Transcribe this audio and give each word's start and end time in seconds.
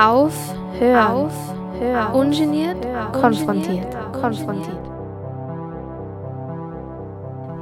Auf, 0.00 0.54
hör, 0.78 1.12
auf, 1.12 1.34
hör, 1.80 2.14
ungeniert, 2.14 2.86
hör, 2.86 3.10
konfrontiert, 3.10 3.96
konfrontiert. 4.12 4.78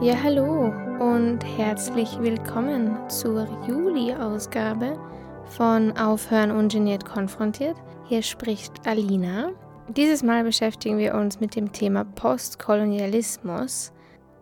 Ja, 0.02 0.16
hallo 0.22 0.70
und 1.00 1.38
herzlich 1.56 2.18
willkommen 2.20 2.98
zur 3.08 3.48
Juli-Ausgabe 3.66 4.98
von 5.46 5.96
Aufhören 5.96 6.50
ungeniert 6.50 7.06
konfrontiert. 7.06 7.76
Hier 8.04 8.20
spricht 8.20 8.86
Alina. 8.86 9.52
Dieses 9.88 10.22
Mal 10.22 10.44
beschäftigen 10.44 10.98
wir 10.98 11.14
uns 11.14 11.40
mit 11.40 11.56
dem 11.56 11.72
Thema 11.72 12.04
Postkolonialismus. 12.04 13.94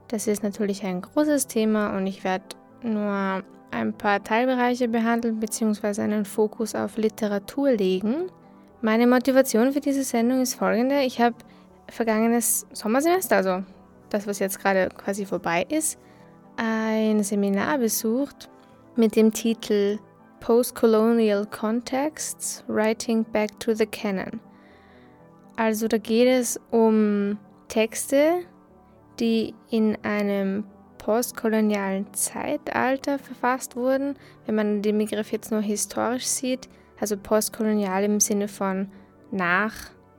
Das 0.08 0.26
ist 0.26 0.42
natürlich 0.42 0.84
ein 0.84 1.00
großes 1.00 1.46
Thema 1.46 1.96
und 1.96 2.08
ich 2.08 2.24
werde 2.24 2.56
nur 2.82 3.44
ein 3.74 3.92
paar 3.92 4.22
Teilbereiche 4.22 4.88
behandeln 4.88 5.40
bzw. 5.40 6.02
einen 6.02 6.24
Fokus 6.24 6.74
auf 6.74 6.96
Literatur 6.96 7.72
legen. 7.72 8.30
Meine 8.80 9.06
Motivation 9.06 9.72
für 9.72 9.80
diese 9.80 10.04
Sendung 10.04 10.40
ist 10.40 10.54
folgende. 10.54 11.00
Ich 11.02 11.20
habe 11.20 11.34
vergangenes 11.88 12.66
Sommersemester, 12.72 13.36
also 13.36 13.62
das, 14.10 14.26
was 14.26 14.38
jetzt 14.38 14.60
gerade 14.60 14.88
quasi 14.90 15.26
vorbei 15.26 15.66
ist, 15.68 15.98
ein 16.56 17.22
Seminar 17.22 17.78
besucht 17.78 18.48
mit 18.96 19.16
dem 19.16 19.32
Titel 19.32 19.98
Postcolonial 20.40 21.46
Contexts 21.46 22.64
Writing 22.68 23.24
Back 23.24 23.58
to 23.58 23.74
the 23.74 23.86
Canon. 23.86 24.40
Also 25.56 25.88
da 25.88 25.98
geht 25.98 26.28
es 26.28 26.60
um 26.70 27.38
Texte, 27.68 28.40
die 29.18 29.54
in 29.70 29.96
einem 30.02 30.64
postkolonialen 31.04 32.06
Zeitalter 32.14 33.18
verfasst 33.18 33.76
wurden. 33.76 34.14
Wenn 34.46 34.54
man 34.54 34.80
den 34.80 34.96
Begriff 34.96 35.32
jetzt 35.32 35.52
nur 35.52 35.60
historisch 35.60 36.24
sieht, 36.24 36.70
also 36.98 37.18
postkolonial 37.18 38.04
im 38.04 38.20
Sinne 38.20 38.48
von 38.48 38.88
nach 39.30 39.74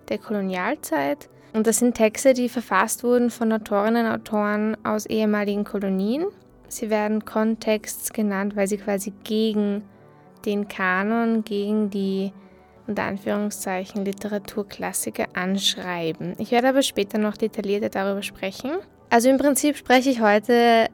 der 0.09 0.19
Kolonialzeit. 0.19 1.27
Und 1.53 1.65
das 1.65 1.79
sind 1.79 1.95
Texte, 1.95 2.33
die 2.33 2.49
verfasst 2.49 3.03
wurden 3.03 3.31
von 3.31 3.51
Autorinnen 3.51 4.05
und 4.05 4.11
Autoren 4.11 4.77
aus 4.85 5.07
ehemaligen 5.07 5.63
Kolonien. 5.63 6.25
Sie 6.67 6.91
werden 6.91 7.25
Kontexts 7.25 8.13
genannt, 8.13 8.55
weil 8.55 8.67
sie 8.67 8.77
quasi 8.77 9.11
gegen 9.23 9.81
den 10.45 10.67
Kanon, 10.67 11.43
gegen 11.43 11.89
die 11.89 12.31
unter 12.85 13.03
Anführungszeichen 13.03 14.05
Literaturklassiker 14.05 15.25
anschreiben. 15.33 16.35
Ich 16.38 16.51
werde 16.51 16.69
aber 16.69 16.83
später 16.83 17.17
noch 17.17 17.38
detaillierter 17.38 17.89
darüber 17.89 18.21
sprechen. 18.21 18.73
Also 19.09 19.29
im 19.29 19.37
Prinzip 19.37 19.77
spreche 19.77 20.09
ich 20.09 20.21
heute 20.21 20.87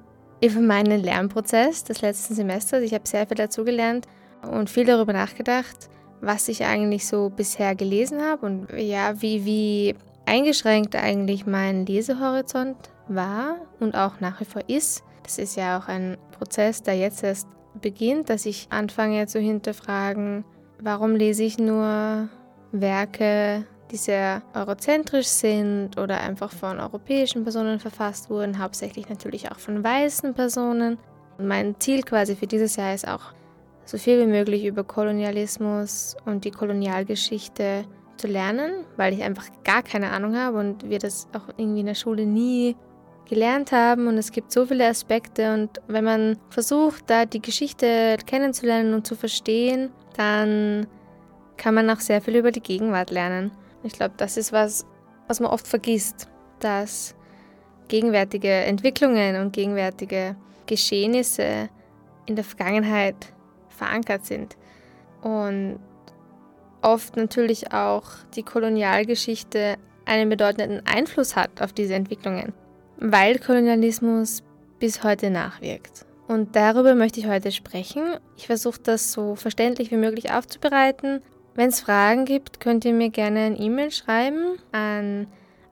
über 0.43 0.59
meinen 0.59 1.01
Lernprozess 1.01 1.83
des 1.83 2.01
letzten 2.01 2.35
Semesters. 2.35 2.83
Ich 2.83 2.93
habe 2.93 3.07
sehr 3.07 3.27
viel 3.27 3.37
dazugelernt 3.37 4.07
und 4.49 4.69
viel 4.69 4.85
darüber 4.85 5.13
nachgedacht, 5.13 5.89
was 6.19 6.47
ich 6.47 6.65
eigentlich 6.65 7.07
so 7.07 7.29
bisher 7.29 7.75
gelesen 7.75 8.21
habe 8.21 8.45
und 8.45 8.67
ja, 8.75 9.21
wie, 9.21 9.45
wie 9.45 9.95
eingeschränkt 10.25 10.95
eigentlich 10.95 11.45
mein 11.45 11.85
Lesehorizont 11.85 12.77
war 13.07 13.57
und 13.79 13.95
auch 13.95 14.19
nach 14.19 14.39
wie 14.39 14.45
vor 14.45 14.63
ist. 14.67 15.03
Das 15.23 15.37
ist 15.37 15.55
ja 15.55 15.77
auch 15.77 15.87
ein 15.87 16.17
Prozess, 16.31 16.81
der 16.83 16.97
jetzt 16.97 17.23
erst 17.23 17.47
beginnt, 17.79 18.29
dass 18.29 18.45
ich 18.45 18.67
anfange 18.69 19.27
zu 19.27 19.39
hinterfragen, 19.39 20.43
warum 20.79 21.15
lese 21.15 21.43
ich 21.43 21.57
nur 21.57 22.29
Werke 22.71 23.65
die 23.91 23.97
sehr 23.97 24.41
eurozentrisch 24.53 25.27
sind 25.27 25.97
oder 25.99 26.21
einfach 26.21 26.51
von 26.51 26.79
europäischen 26.79 27.43
Personen 27.43 27.79
verfasst 27.79 28.29
wurden, 28.29 28.59
hauptsächlich 28.59 29.09
natürlich 29.09 29.51
auch 29.51 29.59
von 29.59 29.83
weißen 29.83 30.33
Personen. 30.33 30.97
Und 31.37 31.47
mein 31.47 31.75
Ziel 31.79 32.03
quasi 32.03 32.35
für 32.35 32.47
dieses 32.47 32.75
Jahr 32.75 32.93
ist 32.93 33.07
auch, 33.07 33.33
so 33.85 33.97
viel 33.97 34.21
wie 34.21 34.31
möglich 34.31 34.65
über 34.65 34.83
Kolonialismus 34.83 36.15
und 36.25 36.45
die 36.45 36.51
Kolonialgeschichte 36.51 37.83
zu 38.15 38.27
lernen, 38.27 38.85
weil 38.95 39.13
ich 39.13 39.23
einfach 39.23 39.47
gar 39.63 39.83
keine 39.83 40.11
Ahnung 40.11 40.35
habe 40.35 40.59
und 40.59 40.89
wir 40.89 40.99
das 40.99 41.27
auch 41.35 41.49
irgendwie 41.57 41.81
in 41.81 41.87
der 41.87 41.95
Schule 41.95 42.25
nie 42.25 42.75
gelernt 43.27 43.71
haben 43.71 44.07
und 44.07 44.17
es 44.17 44.31
gibt 44.31 44.51
so 44.51 44.65
viele 44.65 44.87
Aspekte 44.87 45.53
und 45.53 45.81
wenn 45.87 46.03
man 46.03 46.37
versucht, 46.49 47.09
da 47.09 47.25
die 47.25 47.41
Geschichte 47.41 48.17
kennenzulernen 48.25 48.93
und 48.93 49.07
zu 49.07 49.15
verstehen, 49.15 49.89
dann 50.15 50.87
kann 51.57 51.73
man 51.73 51.89
auch 51.89 51.99
sehr 51.99 52.21
viel 52.21 52.35
über 52.35 52.51
die 52.51 52.61
Gegenwart 52.61 53.09
lernen. 53.09 53.51
Ich 53.83 53.93
glaube, 53.93 54.13
das 54.17 54.37
ist 54.37 54.51
was, 54.51 54.85
was 55.27 55.39
man 55.39 55.51
oft 55.51 55.67
vergisst, 55.67 56.27
dass 56.59 57.15
gegenwärtige 57.87 58.49
Entwicklungen 58.49 59.35
und 59.37 59.53
gegenwärtige 59.53 60.35
Geschehnisse 60.65 61.69
in 62.25 62.35
der 62.35 62.45
Vergangenheit 62.45 63.33
verankert 63.69 64.25
sind. 64.25 64.55
Und 65.21 65.79
oft 66.81 67.15
natürlich 67.17 67.73
auch 67.73 68.05
die 68.35 68.43
Kolonialgeschichte 68.43 69.77
einen 70.05 70.29
bedeutenden 70.29 70.85
Einfluss 70.85 71.35
hat 71.35 71.61
auf 71.61 71.73
diese 71.73 71.95
Entwicklungen, 71.95 72.53
weil 72.97 73.39
Kolonialismus 73.39 74.43
bis 74.79 75.03
heute 75.03 75.29
nachwirkt. 75.29 76.05
Und 76.27 76.55
darüber 76.55 76.95
möchte 76.95 77.19
ich 77.19 77.27
heute 77.27 77.51
sprechen. 77.51 78.17
Ich 78.37 78.47
versuche 78.47 78.79
das 78.81 79.11
so 79.11 79.35
verständlich 79.35 79.91
wie 79.91 79.97
möglich 79.97 80.31
aufzubereiten 80.31 81.21
wenn 81.55 81.69
es 81.69 81.79
Fragen 81.81 82.25
gibt, 82.25 82.59
könnt 82.59 82.85
ihr 82.85 82.93
mir 82.93 83.09
gerne 83.09 83.39
ein 83.41 83.61
E-Mail 83.61 83.91
schreiben 83.91 84.57
an 84.71 85.27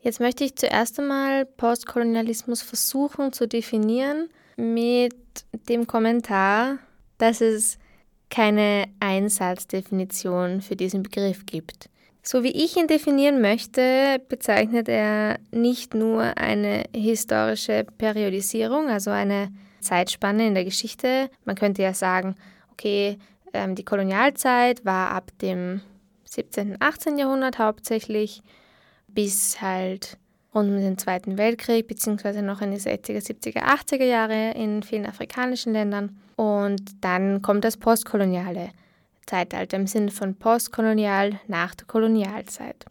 Jetzt 0.00 0.20
möchte 0.20 0.44
ich 0.44 0.54
zuerst 0.54 1.00
einmal 1.00 1.44
Postkolonialismus 1.44 2.62
versuchen 2.62 3.32
zu 3.32 3.48
definieren 3.48 4.28
mit 4.56 5.16
dem 5.68 5.88
Kommentar, 5.88 6.78
dass 7.18 7.40
es 7.40 7.78
keine 8.30 8.86
Einsatzdefinition 9.00 10.60
für 10.60 10.76
diesen 10.76 11.02
Begriff 11.02 11.46
gibt. 11.46 11.88
So 12.22 12.42
wie 12.42 12.50
ich 12.50 12.76
ihn 12.76 12.88
definieren 12.88 13.40
möchte, 13.40 14.20
bezeichnet 14.28 14.88
er 14.88 15.38
nicht 15.52 15.94
nur 15.94 16.36
eine 16.36 16.84
historische 16.92 17.86
Periodisierung, 17.98 18.88
also 18.88 19.10
eine 19.10 19.52
Zeitspanne 19.80 20.46
in 20.48 20.54
der 20.54 20.64
Geschichte. 20.64 21.30
Man 21.44 21.54
könnte 21.54 21.82
ja 21.82 21.94
sagen, 21.94 22.34
okay, 22.72 23.18
ähm, 23.52 23.76
die 23.76 23.84
Kolonialzeit 23.84 24.84
war 24.84 25.12
ab 25.12 25.30
dem 25.40 25.80
17. 26.24 26.72
und 26.72 26.82
18. 26.82 27.16
Jahrhundert 27.16 27.60
hauptsächlich 27.60 28.42
bis 29.06 29.60
halt 29.60 30.18
rund 30.56 30.70
um 30.70 30.80
den 30.80 30.98
Zweiten 30.98 31.38
Weltkrieg, 31.38 31.86
beziehungsweise 31.86 32.42
noch 32.42 32.62
in 32.62 32.72
die 32.72 32.80
60er, 32.80 33.24
70er, 33.24 33.62
80er 33.62 34.04
Jahre 34.04 34.52
in 34.52 34.82
vielen 34.82 35.06
afrikanischen 35.06 35.74
Ländern. 35.74 36.18
Und 36.34 36.82
dann 37.02 37.42
kommt 37.42 37.64
das 37.64 37.76
postkoloniale 37.76 38.70
Zeitalter 39.26 39.76
im 39.76 39.86
Sinne 39.86 40.10
von 40.10 40.34
postkolonial 40.34 41.38
nach 41.46 41.74
der 41.74 41.86
Kolonialzeit. 41.86 42.86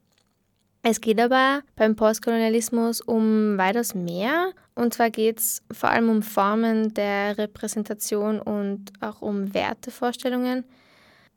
Es 0.83 1.01
geht 1.01 1.19
aber 1.19 1.61
beim 1.75 1.95
Postkolonialismus 1.95 3.01
um 3.01 3.57
weitaus 3.57 3.95
mehr. 3.95 4.51
Und 4.75 4.93
zwar 4.93 5.09
geht 5.09 5.39
es 5.39 5.63
vor 5.71 5.89
allem 5.89 6.09
um 6.09 6.21
Formen 6.21 6.93
der 6.93 7.37
Repräsentation 7.39 8.39
und 8.39 8.93
auch 9.01 9.21
um 9.21 9.53
Wertevorstellungen. 9.55 10.63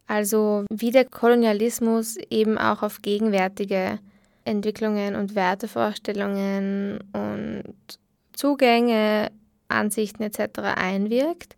Also 0.06 0.64
wie 0.70 0.90
der 0.90 1.06
Kolonialismus 1.06 2.16
eben 2.28 2.58
auch 2.58 2.82
auf 2.82 3.00
gegenwärtige 3.00 3.98
Entwicklungen 4.48 5.14
und 5.14 5.34
Wertevorstellungen 5.34 7.00
und 7.12 7.74
Zugänge, 8.32 9.30
Ansichten 9.68 10.22
etc. 10.22 10.60
einwirkt. 10.76 11.56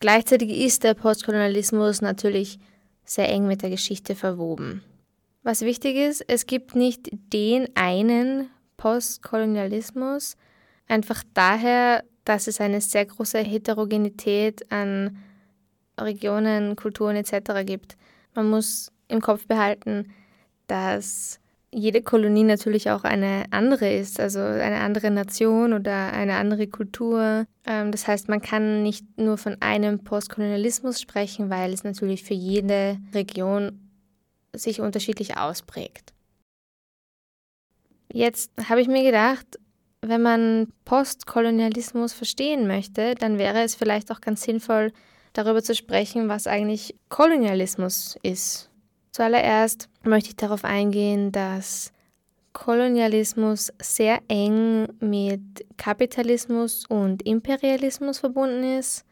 Gleichzeitig 0.00 0.50
ist 0.50 0.84
der 0.84 0.94
Postkolonialismus 0.94 2.00
natürlich 2.00 2.58
sehr 3.04 3.28
eng 3.28 3.46
mit 3.46 3.62
der 3.62 3.70
Geschichte 3.70 4.14
verwoben. 4.14 4.82
Was 5.42 5.62
wichtig 5.62 5.96
ist, 5.96 6.24
es 6.28 6.46
gibt 6.46 6.76
nicht 6.76 7.08
den 7.12 7.68
einen 7.74 8.48
Postkolonialismus, 8.76 10.36
einfach 10.86 11.24
daher, 11.34 12.04
dass 12.24 12.46
es 12.46 12.60
eine 12.60 12.80
sehr 12.80 13.06
große 13.06 13.38
Heterogenität 13.38 14.70
an 14.70 15.18
Regionen, 15.98 16.76
Kulturen 16.76 17.16
etc. 17.16 17.64
gibt. 17.64 17.96
Man 18.34 18.48
muss 18.50 18.92
im 19.08 19.20
Kopf 19.20 19.46
behalten, 19.46 20.12
dass 20.68 21.40
jede 21.74 22.02
Kolonie 22.02 22.44
natürlich 22.44 22.90
auch 22.90 23.04
eine 23.04 23.44
andere 23.50 23.92
ist, 23.92 24.20
also 24.20 24.40
eine 24.40 24.80
andere 24.80 25.10
Nation 25.10 25.72
oder 25.72 26.12
eine 26.12 26.36
andere 26.36 26.66
Kultur. 26.66 27.46
Ähm, 27.66 27.90
das 27.90 28.06
heißt, 28.06 28.28
man 28.28 28.42
kann 28.42 28.82
nicht 28.82 29.06
nur 29.18 29.38
von 29.38 29.56
einem 29.60 30.04
Postkolonialismus 30.04 31.00
sprechen, 31.00 31.48
weil 31.48 31.72
es 31.72 31.82
natürlich 31.82 32.24
für 32.24 32.34
jede 32.34 32.98
Region 33.14 33.90
sich 34.54 34.80
unterschiedlich 34.80 35.38
ausprägt. 35.38 36.12
Jetzt 38.12 38.52
habe 38.68 38.82
ich 38.82 38.88
mir 38.88 39.02
gedacht, 39.02 39.58
wenn 40.02 40.20
man 40.20 40.72
Postkolonialismus 40.84 42.12
verstehen 42.12 42.66
möchte, 42.66 43.14
dann 43.14 43.38
wäre 43.38 43.62
es 43.62 43.74
vielleicht 43.74 44.12
auch 44.12 44.20
ganz 44.20 44.42
sinnvoll, 44.42 44.92
darüber 45.32 45.62
zu 45.62 45.74
sprechen, 45.74 46.28
was 46.28 46.46
eigentlich 46.46 46.94
Kolonialismus 47.08 48.18
ist. 48.22 48.71
Zuallererst 49.12 49.88
möchte 50.04 50.30
ich 50.30 50.36
darauf 50.36 50.64
eingehen, 50.64 51.32
dass 51.32 51.92
Kolonialismus 52.54 53.72
sehr 53.80 54.20
eng 54.28 54.88
mit 55.00 55.40
Kapitalismus 55.76 56.86
und 56.86 57.22
Imperialismus 57.22 58.18
verbunden 58.18 58.78
ist. 58.78 59.04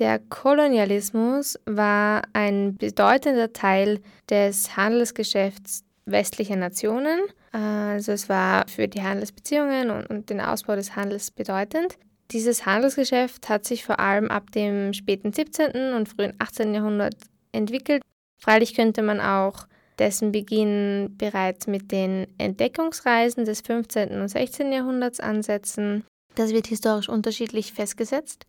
Der 0.00 0.18
Kolonialismus 0.18 1.58
war 1.66 2.22
ein 2.32 2.76
bedeutender 2.76 3.52
Teil 3.52 4.00
des 4.28 4.76
Handelsgeschäfts 4.76 5.84
westlicher 6.06 6.56
Nationen. 6.56 7.20
Also 7.52 8.12
es 8.12 8.28
war 8.28 8.66
für 8.68 8.88
die 8.88 9.02
Handelsbeziehungen 9.02 9.90
und, 9.90 10.28
den 10.28 10.40
Ausbau 10.40 10.74
des 10.74 10.96
Handels 10.96 11.30
bedeutend. 11.30 11.96
Dieses 12.32 12.66
Handelsgeschäft 12.66 13.48
hat 13.48 13.64
sich 13.64 13.84
vor 13.84 14.00
allem 14.00 14.28
ab 14.28 14.50
dem 14.50 14.92
späten 14.92 15.32
17. 15.32 15.92
und 15.94 16.08
frühen 16.08 16.34
18. 16.38 16.74
Jahrhundert 16.74 17.14
entwickelt. 17.52 18.02
Freilich 18.44 18.74
könnte 18.74 19.00
man 19.00 19.20
auch 19.20 19.66
dessen 19.98 20.30
Beginn 20.30 21.14
bereits 21.16 21.66
mit 21.66 21.90
den 21.90 22.26
Entdeckungsreisen 22.36 23.46
des 23.46 23.62
15. 23.62 24.20
und 24.20 24.28
16. 24.28 24.70
Jahrhunderts 24.70 25.18
ansetzen. 25.18 26.04
Das 26.34 26.52
wird 26.52 26.66
historisch 26.66 27.08
unterschiedlich 27.08 27.72
festgesetzt. 27.72 28.44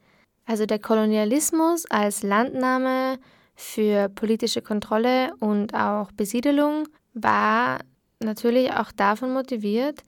Also 0.45 0.65
der 0.65 0.79
Kolonialismus 0.79 1.85
als 1.89 2.23
Landnahme 2.23 3.19
für 3.55 4.09
politische 4.09 4.61
Kontrolle 4.61 5.33
und 5.39 5.73
auch 5.73 6.11
Besiedelung 6.11 6.89
war 7.13 7.79
natürlich 8.19 8.73
auch 8.73 8.91
davon 8.91 9.31
motiviert, 9.31 10.03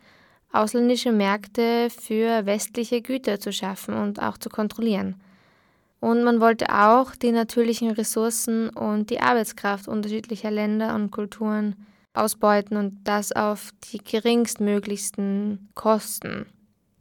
ausländische 0.52 1.14
Märkte 1.14 1.88
für 1.90 2.46
westliche 2.46 3.02
Güter 3.02 3.40
zu 3.40 3.54
schaffen 3.54 3.94
und 3.94 4.22
auch 4.22 4.38
zu 4.38 4.50
kontrollieren. 4.50 5.16
Und 6.00 6.24
man 6.24 6.40
wollte 6.40 6.70
auch 6.70 7.16
die 7.16 7.32
natürlichen 7.32 7.92
Ressourcen 7.92 8.70
und 8.70 9.10
die 9.10 9.20
Arbeitskraft 9.20 9.88
unterschiedlicher 9.88 10.52
Länder 10.52 10.94
und 10.96 11.12
Kulturen 11.12 11.76
ausbeuten 12.14 12.78
und 12.78 13.00
das 13.04 13.32
auf 13.32 13.72
die 13.92 14.00
geringstmöglichsten 14.00 15.70
Kosten. 15.74 16.46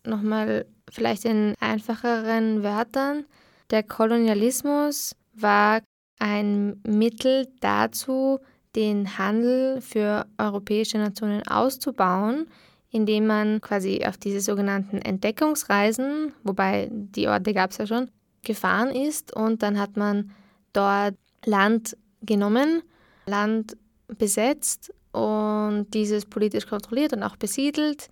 Nochmal 0.04 0.66
vielleicht 0.90 1.24
in 1.24 1.54
einfacheren 1.60 2.62
Wörtern. 2.62 3.24
Der 3.70 3.82
Kolonialismus 3.82 5.16
war 5.34 5.80
ein 6.18 6.80
Mittel 6.86 7.48
dazu, 7.60 8.38
den 8.74 9.18
Handel 9.18 9.80
für 9.80 10.26
europäische 10.38 10.98
Nationen 10.98 11.46
auszubauen, 11.48 12.46
indem 12.90 13.26
man 13.26 13.60
quasi 13.60 14.04
auf 14.06 14.16
diese 14.16 14.40
sogenannten 14.40 14.98
Entdeckungsreisen, 14.98 16.32
wobei 16.44 16.88
die 16.92 17.26
Orte 17.28 17.52
gab 17.52 17.70
es 17.70 17.78
ja 17.78 17.86
schon, 17.86 18.10
gefahren 18.46 18.90
ist 18.90 19.36
und 19.36 19.62
dann 19.62 19.78
hat 19.78 19.96
man 19.98 20.30
dort 20.72 21.14
Land 21.44 21.96
genommen, 22.22 22.82
Land 23.26 23.76
besetzt 24.08 24.92
und 25.12 25.88
dieses 25.92 26.24
politisch 26.24 26.66
kontrolliert 26.66 27.12
und 27.12 27.22
auch 27.22 27.36
besiedelt. 27.36 28.08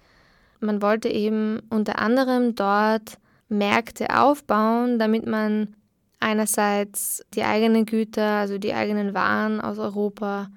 Man 0.61 0.83
wollte 0.83 1.09
eben 1.09 1.61
unter 1.71 1.99
anderem 1.99 2.55
dort 2.55 3.19
Märkte 3.49 4.19
aufbauen, 4.19 4.99
damit 4.99 5.27
man 5.27 5.75
einerseits 6.21 7.23
die 7.35 7.45
eigenen 7.45 7.87
Güter, 7.87 8.39
also 8.39 8.59
die 8.59 8.73
eigenen 8.73 9.15
Waren 9.15 9.61
aus 9.61 9.79
Europa 9.79 10.49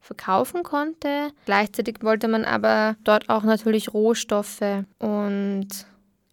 verkaufen 0.00 0.62
konnte. 0.62 1.30
Gleichzeitig 1.46 1.96
wollte 2.02 2.28
man 2.28 2.44
aber 2.44 2.96
dort 3.04 3.30
auch 3.30 3.42
natürlich 3.42 3.94
Rohstoffe 3.94 4.84
und 4.98 5.68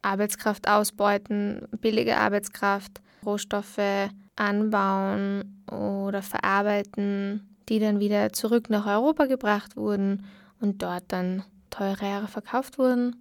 Arbeitskraft 0.01 0.68
ausbeuten, 0.68 1.68
billige 1.80 2.18
Arbeitskraft, 2.18 3.01
Rohstoffe 3.25 4.09
anbauen 4.36 5.63
oder 5.69 6.21
verarbeiten, 6.21 7.56
die 7.69 7.80
dann 7.80 8.00
wieder 8.00 8.33
zurück 8.33 8.69
nach 8.69 8.88
Europa 8.88 9.25
gebracht 9.25 9.75
wurden 9.77 10.25
und 10.59 10.81
dort 10.81 11.03
dann 11.09 11.44
teurer 11.69 12.27
verkauft 12.27 12.77
wurden. 12.77 13.15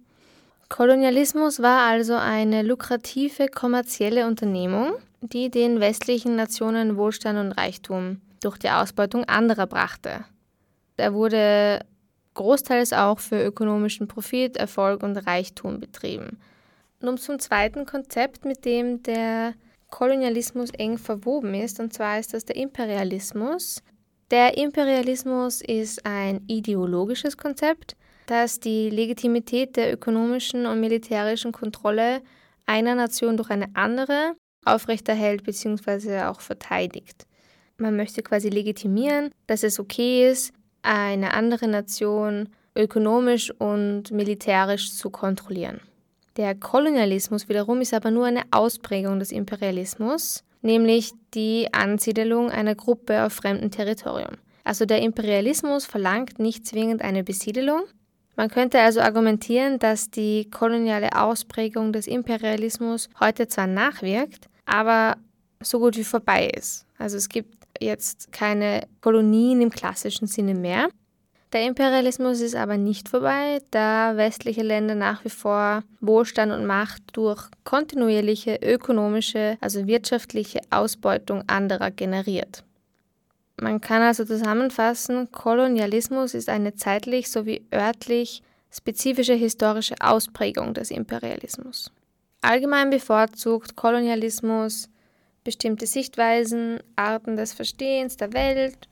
Kolonialismus 0.69 1.61
war 1.61 1.87
also 1.87 2.15
eine 2.15 2.61
lukrative 2.61 3.47
kommerzielle 3.47 4.25
Unternehmung, 4.25 4.93
die 5.21 5.51
den 5.51 5.79
westlichen 5.79 6.35
Nationen 6.35 6.97
Wohlstand 6.97 7.37
und 7.37 7.51
Reichtum 7.51 8.21
durch 8.41 8.57
die 8.57 8.69
Ausbeutung 8.69 9.25
anderer 9.25 9.67
brachte. 9.67 10.25
Er 10.97 11.13
wurde 11.13 11.81
großteils 12.33 12.93
auch 12.93 13.19
für 13.19 13.43
ökonomischen 13.43 14.07
Profit, 14.07 14.57
Erfolg 14.57 15.03
und 15.03 15.17
Reichtum 15.17 15.79
betrieben. 15.79 16.37
Nun 17.01 17.17
zum 17.17 17.39
zweiten 17.39 17.85
Konzept, 17.85 18.45
mit 18.45 18.63
dem 18.63 19.01
der 19.01 19.55
Kolonialismus 19.89 20.69
eng 20.77 20.97
verwoben 20.97 21.53
ist, 21.55 21.79
und 21.79 21.93
zwar 21.93 22.19
ist 22.19 22.33
das 22.33 22.45
der 22.45 22.55
Imperialismus. 22.55 23.81
Der 24.29 24.57
Imperialismus 24.57 25.61
ist 25.61 26.05
ein 26.05 26.41
ideologisches 26.47 27.37
Konzept, 27.37 27.95
das 28.27 28.59
die 28.59 28.89
Legitimität 28.89 29.75
der 29.75 29.91
ökonomischen 29.91 30.65
und 30.65 30.79
militärischen 30.79 31.51
Kontrolle 31.51 32.21
einer 32.65 32.95
Nation 32.95 33.35
durch 33.35 33.49
eine 33.49 33.67
andere 33.73 34.35
aufrechterhält 34.63 35.43
bzw. 35.43 36.21
auch 36.21 36.39
verteidigt. 36.39 37.25
Man 37.77 37.97
möchte 37.97 38.21
quasi 38.21 38.49
legitimieren, 38.49 39.31
dass 39.47 39.63
es 39.63 39.79
okay 39.79 40.29
ist, 40.29 40.53
eine 40.83 41.33
andere 41.33 41.67
Nation 41.67 42.49
ökonomisch 42.75 43.51
und 43.51 44.11
militärisch 44.11 44.93
zu 44.93 45.09
kontrollieren. 45.09 45.81
Der 46.37 46.55
Kolonialismus 46.55 47.49
wiederum 47.49 47.81
ist 47.81 47.93
aber 47.93 48.09
nur 48.09 48.25
eine 48.25 48.43
Ausprägung 48.51 49.19
des 49.19 49.31
Imperialismus, 49.31 50.43
nämlich 50.61 51.11
die 51.33 51.67
Ansiedelung 51.73 52.49
einer 52.49 52.75
Gruppe 52.75 53.25
auf 53.25 53.33
fremdem 53.33 53.71
Territorium. 53.71 54.37
Also 54.63 54.85
der 54.85 55.01
Imperialismus 55.01 55.85
verlangt 55.85 56.39
nicht 56.39 56.65
zwingend 56.65 57.01
eine 57.01 57.23
Besiedelung. 57.23 57.81
Man 58.35 58.49
könnte 58.49 58.79
also 58.79 59.01
argumentieren, 59.01 59.79
dass 59.79 60.09
die 60.09 60.49
koloniale 60.49 61.19
Ausprägung 61.19 61.91
des 61.91 62.07
Imperialismus 62.07 63.09
heute 63.19 63.47
zwar 63.47 63.67
nachwirkt, 63.67 64.47
aber 64.65 65.17
so 65.61 65.79
gut 65.79 65.97
wie 65.97 66.03
vorbei 66.03 66.49
ist. 66.55 66.85
Also 66.97 67.17
es 67.17 67.27
gibt 67.27 67.55
jetzt 67.79 68.31
keine 68.31 68.87
Kolonien 69.01 69.61
im 69.61 69.69
klassischen 69.69 70.27
Sinne 70.27 70.53
mehr. 70.53 70.89
Der 71.53 71.65
Imperialismus 71.65 72.39
ist 72.39 72.55
aber 72.55 72.77
nicht 72.77 73.09
vorbei, 73.09 73.61
da 73.71 74.15
westliche 74.15 74.63
Länder 74.63 74.95
nach 74.95 75.25
wie 75.25 75.29
vor 75.29 75.83
Wohlstand 75.99 76.53
und 76.53 76.65
Macht 76.65 77.03
durch 77.11 77.49
kontinuierliche 77.65 78.59
ökonomische, 78.61 79.57
also 79.59 79.85
wirtschaftliche 79.85 80.61
Ausbeutung 80.69 81.43
anderer 81.47 81.91
generiert. 81.91 82.63
Man 83.59 83.81
kann 83.81 84.01
also 84.01 84.23
zusammenfassen, 84.23 85.29
Kolonialismus 85.31 86.33
ist 86.33 86.47
eine 86.47 86.75
zeitlich 86.75 87.29
sowie 87.29 87.65
örtlich 87.73 88.41
spezifische 88.71 89.33
historische 89.33 89.95
Ausprägung 89.99 90.73
des 90.73 90.89
Imperialismus. 90.89 91.91
Allgemein 92.41 92.89
bevorzugt 92.89 93.75
Kolonialismus 93.75 94.89
bestimmte 95.43 95.85
Sichtweisen, 95.85 96.79
Arten 96.95 97.35
des 97.35 97.51
Verstehens 97.51 98.15
der 98.15 98.31
Welt 98.33 98.87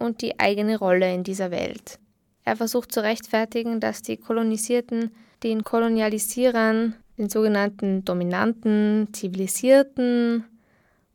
und 0.00 0.22
die 0.22 0.40
eigene 0.40 0.78
Rolle 0.78 1.14
in 1.14 1.22
dieser 1.22 1.50
Welt. 1.50 1.98
Er 2.44 2.56
versucht 2.56 2.92
zu 2.92 3.02
rechtfertigen, 3.02 3.80
dass 3.80 4.02
die 4.02 4.16
Kolonisierten 4.16 5.10
den 5.42 5.62
Kolonialisierern, 5.62 6.94
den 7.16 7.28
sogenannten 7.28 8.04
dominanten, 8.04 9.08
zivilisierten, 9.12 10.44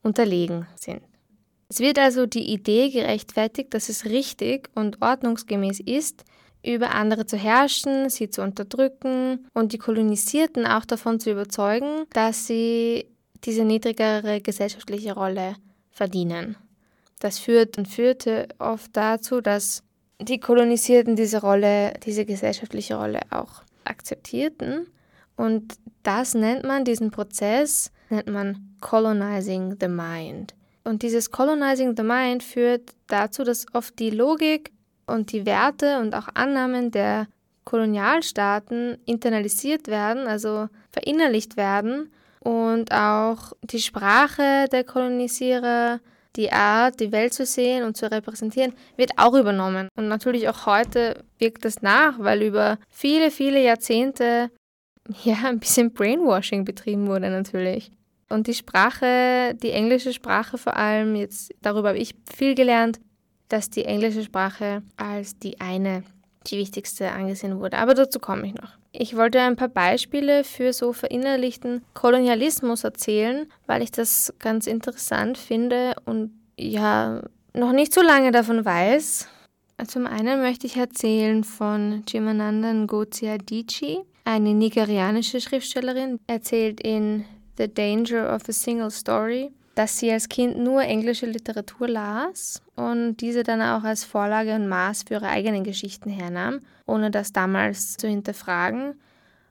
unterlegen 0.01 0.67
sind. 0.75 1.01
Es 1.67 1.79
wird 1.79 1.97
also 1.97 2.25
die 2.25 2.53
Idee 2.53 2.89
gerechtfertigt, 2.89 3.73
dass 3.73 3.89
es 3.89 4.05
richtig 4.05 4.69
und 4.75 5.01
ordnungsgemäß 5.01 5.79
ist, 5.79 6.23
über 6.63 6.91
andere 6.91 7.25
zu 7.25 7.37
herrschen, 7.37 8.09
sie 8.09 8.29
zu 8.29 8.41
unterdrücken 8.41 9.47
und 9.53 9.73
die 9.73 9.77
Kolonisierten 9.77 10.65
auch 10.65 10.85
davon 10.85 11.19
zu 11.19 11.31
überzeugen, 11.31 12.05
dass 12.11 12.47
sie 12.47 13.07
diese 13.43 13.65
niedrigere 13.65 14.41
gesellschaftliche 14.41 15.13
Rolle 15.13 15.55
verdienen. 15.91 16.55
Das 17.19 17.39
führt 17.39 17.77
und 17.77 17.87
führte 17.87 18.47
oft 18.59 18.95
dazu, 18.95 19.41
dass 19.41 19.83
die 20.19 20.39
Kolonisierten 20.39 21.15
diese 21.15 21.41
Rolle, 21.41 21.93
diese 22.05 22.25
gesellschaftliche 22.25 22.95
Rolle 22.95 23.21
auch 23.29 23.63
akzeptierten. 23.83 24.87
Und 25.35 25.75
das 26.03 26.33
nennt 26.33 26.63
man, 26.63 26.85
diesen 26.85 27.11
Prozess 27.11 27.91
nennt 28.09 28.27
man 28.27 28.75
Colonizing 28.81 29.75
the 29.79 29.87
Mind. 29.87 30.53
Und 30.83 31.01
dieses 31.01 31.31
Colonizing 31.31 31.95
the 31.97 32.03
Mind 32.03 32.43
führt 32.43 32.93
dazu, 33.07 33.43
dass 33.43 33.65
oft 33.73 33.97
die 33.99 34.11
Logik 34.11 34.71
und 35.07 35.31
die 35.31 35.45
Werte 35.45 35.99
und 35.99 36.15
auch 36.15 36.27
Annahmen 36.33 36.91
der 36.91 37.27
Kolonialstaaten 37.65 38.97
internalisiert 39.05 39.87
werden, 39.87 40.27
also 40.27 40.69
verinnerlicht 40.91 41.57
werden 41.57 42.11
und 42.39 42.91
auch 42.91 43.53
die 43.63 43.81
Sprache 43.81 44.67
der 44.71 44.83
Kolonisierer 44.83 45.99
die 46.35 46.51
Art, 46.51 46.99
die 46.99 47.11
Welt 47.11 47.33
zu 47.33 47.45
sehen 47.45 47.83
und 47.83 47.95
zu 47.97 48.09
repräsentieren, 48.11 48.73
wird 48.97 49.11
auch 49.17 49.33
übernommen. 49.33 49.89
Und 49.95 50.07
natürlich 50.07 50.49
auch 50.49 50.65
heute 50.65 51.23
wirkt 51.39 51.65
das 51.65 51.81
nach, 51.81 52.19
weil 52.19 52.41
über 52.41 52.77
viele, 52.89 53.31
viele 53.31 53.61
Jahrzehnte 53.61 54.51
ja 55.23 55.35
ein 55.45 55.59
bisschen 55.59 55.93
Brainwashing 55.93 56.65
betrieben 56.65 57.07
wurde 57.07 57.29
natürlich. 57.29 57.91
Und 58.29 58.47
die 58.47 58.53
Sprache, 58.53 59.55
die 59.61 59.71
englische 59.71 60.13
Sprache 60.13 60.57
vor 60.57 60.75
allem, 60.75 61.15
jetzt 61.15 61.53
darüber 61.61 61.89
habe 61.89 61.99
ich 61.99 62.15
viel 62.35 62.55
gelernt, 62.55 62.99
dass 63.49 63.69
die 63.69 63.85
englische 63.85 64.23
Sprache 64.23 64.81
als 64.97 65.37
die 65.37 65.61
eine, 65.61 66.03
die 66.47 66.57
wichtigste 66.57 67.11
angesehen 67.11 67.59
wurde. 67.59 67.77
Aber 67.77 67.93
dazu 67.93 68.19
komme 68.19 68.47
ich 68.47 68.55
noch. 68.55 68.71
Ich 68.97 69.17
wollte 69.17 69.41
ein 69.41 69.57
paar 69.57 69.67
Beispiele 69.67 70.45
für 70.45 70.71
so 70.71 70.93
verinnerlichten 70.93 71.83
Kolonialismus 71.93 72.85
erzählen, 72.85 73.47
weil 73.67 73.81
ich 73.81 73.91
das 73.91 74.33
ganz 74.39 74.67
interessant 74.67 75.37
finde 75.37 75.95
und 76.05 76.31
ja, 76.57 77.21
noch 77.53 77.73
nicht 77.73 77.93
so 77.93 78.01
lange 78.01 78.31
davon 78.31 78.63
weiß. 78.63 79.27
Zum 79.87 80.07
einen 80.07 80.41
möchte 80.41 80.67
ich 80.67 80.77
erzählen 80.77 81.43
von 81.43 82.03
Chimamanda 82.07 82.71
Ngozi 82.71 83.27
Adichie, 83.27 83.99
eine 84.23 84.53
nigerianische 84.53 85.41
Schriftstellerin, 85.41 86.19
erzählt 86.27 86.79
in 86.79 87.25
The 87.57 87.73
Danger 87.73 88.33
of 88.33 88.47
a 88.47 88.53
Single 88.53 88.91
Story, 88.91 89.51
dass 89.75 89.99
sie 89.99 90.09
als 90.09 90.29
Kind 90.29 90.57
nur 90.57 90.83
englische 90.83 91.25
Literatur 91.25 91.89
las 91.89 92.61
und 92.77 93.17
diese 93.17 93.43
dann 93.43 93.61
auch 93.61 93.83
als 93.83 94.05
Vorlage 94.05 94.55
und 94.55 94.69
Maß 94.69 95.03
für 95.03 95.15
ihre 95.15 95.27
eigenen 95.27 95.65
Geschichten 95.65 96.09
hernahm, 96.09 96.61
ohne 96.85 97.11
das 97.11 97.33
damals 97.33 97.97
zu 97.97 98.07
hinterfragen. 98.07 98.95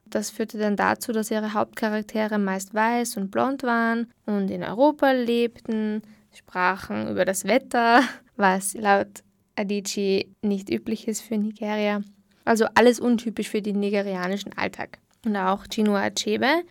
Das 0.06 0.30
führte 0.30 0.58
dann 0.58 0.76
dazu, 0.76 1.12
dass 1.12 1.30
ihre 1.30 1.54
Hauptcharaktere 1.54 2.38
meist 2.38 2.74
weiß 2.74 3.16
und 3.16 3.30
blond 3.30 3.62
waren 3.62 4.08
und 4.26 4.50
in 4.50 4.62
Europa 4.62 5.10
lebten, 5.12 6.02
sprachen 6.32 7.08
über 7.08 7.24
das 7.24 7.44
Wetter, 7.44 8.02
was 8.36 8.74
laut 8.74 9.22
Adichie 9.56 10.32
nicht 10.42 10.70
üblich 10.70 11.08
ist 11.08 11.22
für 11.22 11.38
Nigeria. 11.38 12.02
Also 12.44 12.66
alles 12.74 13.00
untypisch 13.00 13.48
für 13.48 13.62
den 13.62 13.80
nigerianischen 13.80 14.52
Alltag. 14.56 14.98
Und 15.24 15.36
auch 15.36 15.64
Chinua 15.72 16.02
Achebe, 16.02 16.62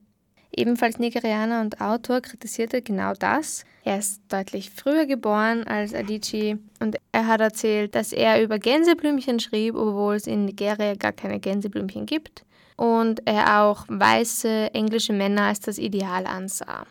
ebenfalls 0.58 1.00
Nigerianer 1.00 1.62
und 1.62 1.82
Autor, 1.82 2.22
kritisierte 2.22 2.82
genau 2.82 3.14
das. 3.14 3.66
Er 3.84 4.00
ist 4.00 4.22
deutlich 4.30 4.70
früher 4.70 5.06
geboren 5.06 5.66
als 5.66 5.94
Adichie 5.94 6.58
und 6.80 6.98
er 7.12 7.28
hat 7.28 7.42
erzählt, 7.42 7.96
dass 7.96 8.14
er 8.14 8.42
über 8.42 8.60
Gänseblümchen 8.60 9.40
schrieb, 9.40 9.76
obwohl 9.76 10.16
es 10.16 10.28
in 10.28 10.46
Nigeria 10.46 10.96
gar 10.96 11.12
keine 11.12 11.40
Gänseblümchen 11.40 12.06
gibt. 12.06 12.46
Und 12.76 13.28
er 13.28 13.62
auch 13.62 13.86
weiße 13.88 14.74
englische 14.74 15.14
Männer 15.14 15.44
als 15.44 15.60
das 15.60 15.78
Ideal 15.78 16.26
ansah. 16.26 16.86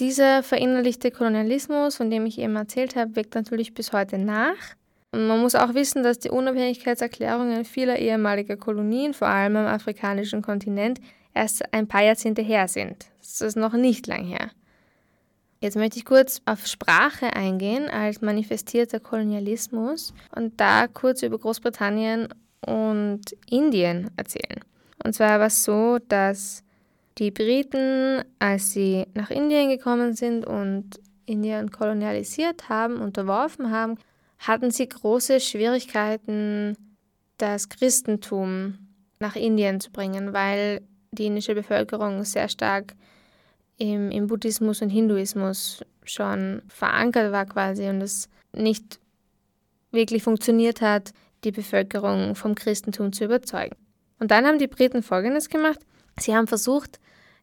Dieser 0.00 0.42
verinnerlichte 0.42 1.10
Kolonialismus, 1.10 1.96
von 1.96 2.10
dem 2.10 2.26
ich 2.26 2.38
eben 2.38 2.56
erzählt 2.56 2.96
habe, 2.96 3.16
wirkt 3.16 3.34
natürlich 3.34 3.72
bis 3.72 3.92
heute 3.92 4.18
nach. 4.18 4.74
Und 5.12 5.26
man 5.28 5.40
muss 5.40 5.54
auch 5.54 5.72
wissen, 5.72 6.02
dass 6.02 6.18
die 6.18 6.28
Unabhängigkeitserklärungen 6.28 7.64
vieler 7.64 7.98
ehemaliger 7.98 8.56
Kolonien, 8.56 9.14
vor 9.14 9.28
allem 9.28 9.56
am 9.56 9.66
afrikanischen 9.66 10.42
Kontinent, 10.42 11.00
erst 11.36 11.72
ein 11.72 11.86
paar 11.86 12.02
Jahrzehnte 12.02 12.42
her 12.42 12.66
sind. 12.66 13.06
Das 13.20 13.40
ist 13.40 13.56
noch 13.56 13.74
nicht 13.74 14.06
lang 14.06 14.24
her. 14.24 14.50
Jetzt 15.60 15.76
möchte 15.76 15.98
ich 15.98 16.04
kurz 16.04 16.42
auf 16.44 16.66
Sprache 16.66 17.34
eingehen 17.34 17.88
als 17.88 18.20
manifestierter 18.20 19.00
Kolonialismus 19.00 20.12
und 20.34 20.60
da 20.60 20.86
kurz 20.86 21.22
über 21.22 21.38
Großbritannien 21.38 22.28
und 22.66 23.22
Indien 23.48 24.10
erzählen. 24.16 24.60
Und 25.02 25.14
zwar 25.14 25.38
war 25.38 25.46
es 25.46 25.64
so, 25.64 25.98
dass 26.08 26.62
die 27.18 27.30
Briten, 27.30 28.22
als 28.38 28.72
sie 28.72 29.06
nach 29.14 29.30
Indien 29.30 29.70
gekommen 29.70 30.14
sind 30.14 30.46
und 30.46 31.00
Indien 31.24 31.70
kolonialisiert 31.70 32.68
haben, 32.68 33.00
unterworfen 33.00 33.70
haben, 33.70 33.96
hatten 34.38 34.70
sie 34.70 34.88
große 34.88 35.40
Schwierigkeiten, 35.40 36.76
das 37.38 37.68
Christentum 37.68 38.78
nach 39.18 39.36
Indien 39.36 39.80
zu 39.80 39.90
bringen, 39.90 40.32
weil 40.34 40.82
die 41.18 41.26
indische 41.26 41.54
Bevölkerung 41.54 42.24
sehr 42.24 42.48
stark 42.48 42.94
im, 43.78 44.10
im 44.10 44.26
Buddhismus 44.26 44.82
und 44.82 44.90
Hinduismus 44.90 45.84
schon 46.04 46.62
verankert 46.68 47.32
war 47.32 47.46
quasi 47.46 47.88
und 47.88 48.00
es 48.00 48.28
nicht 48.52 49.00
wirklich 49.90 50.22
funktioniert 50.22 50.80
hat, 50.80 51.12
die 51.44 51.52
Bevölkerung 51.52 52.34
vom 52.34 52.54
Christentum 52.54 53.12
zu 53.12 53.24
überzeugen. 53.24 53.76
Und 54.18 54.30
dann 54.30 54.46
haben 54.46 54.58
die 54.58 54.66
Briten 54.66 55.02
Folgendes 55.02 55.48
gemacht. 55.48 55.80
Sie 56.18 56.34
haben 56.34 56.46
versucht, 56.46 56.98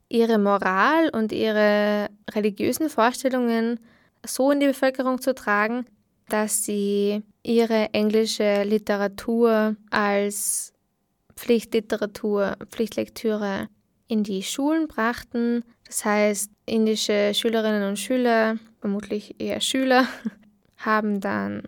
ihre 0.10 0.38
Moral 0.38 1.10
und 1.10 1.32
ihre 1.32 2.10
religiösen 2.32 2.90
Vorstellungen 2.90 3.80
so 4.26 4.52
in 4.52 4.60
die 4.60 4.68
Bevölkerung 4.68 5.22
zu 5.22 5.36
tragen, 5.36 5.86
dass 6.30 6.64
sie 6.64 7.24
ihre 7.44 7.94
englische 7.94 8.64
Literatur 8.64 9.76
als 9.90 10.73
Pflichtliteratur, 11.36 12.58
Pflichtlektüre 12.70 13.68
in 14.08 14.24
die 14.24 14.44
Schulen 14.44 14.88
brachten. 14.88 15.64
Das 15.86 16.06
heißt, 16.06 16.52
indische 16.66 17.34
Schülerinnen 17.34 17.88
und 17.88 18.00
Schüler, 18.00 18.58
vermutlich 18.80 19.36
eher 19.40 19.62
Schüler, 19.62 20.08
haben 20.78 21.20
dann 21.22 21.64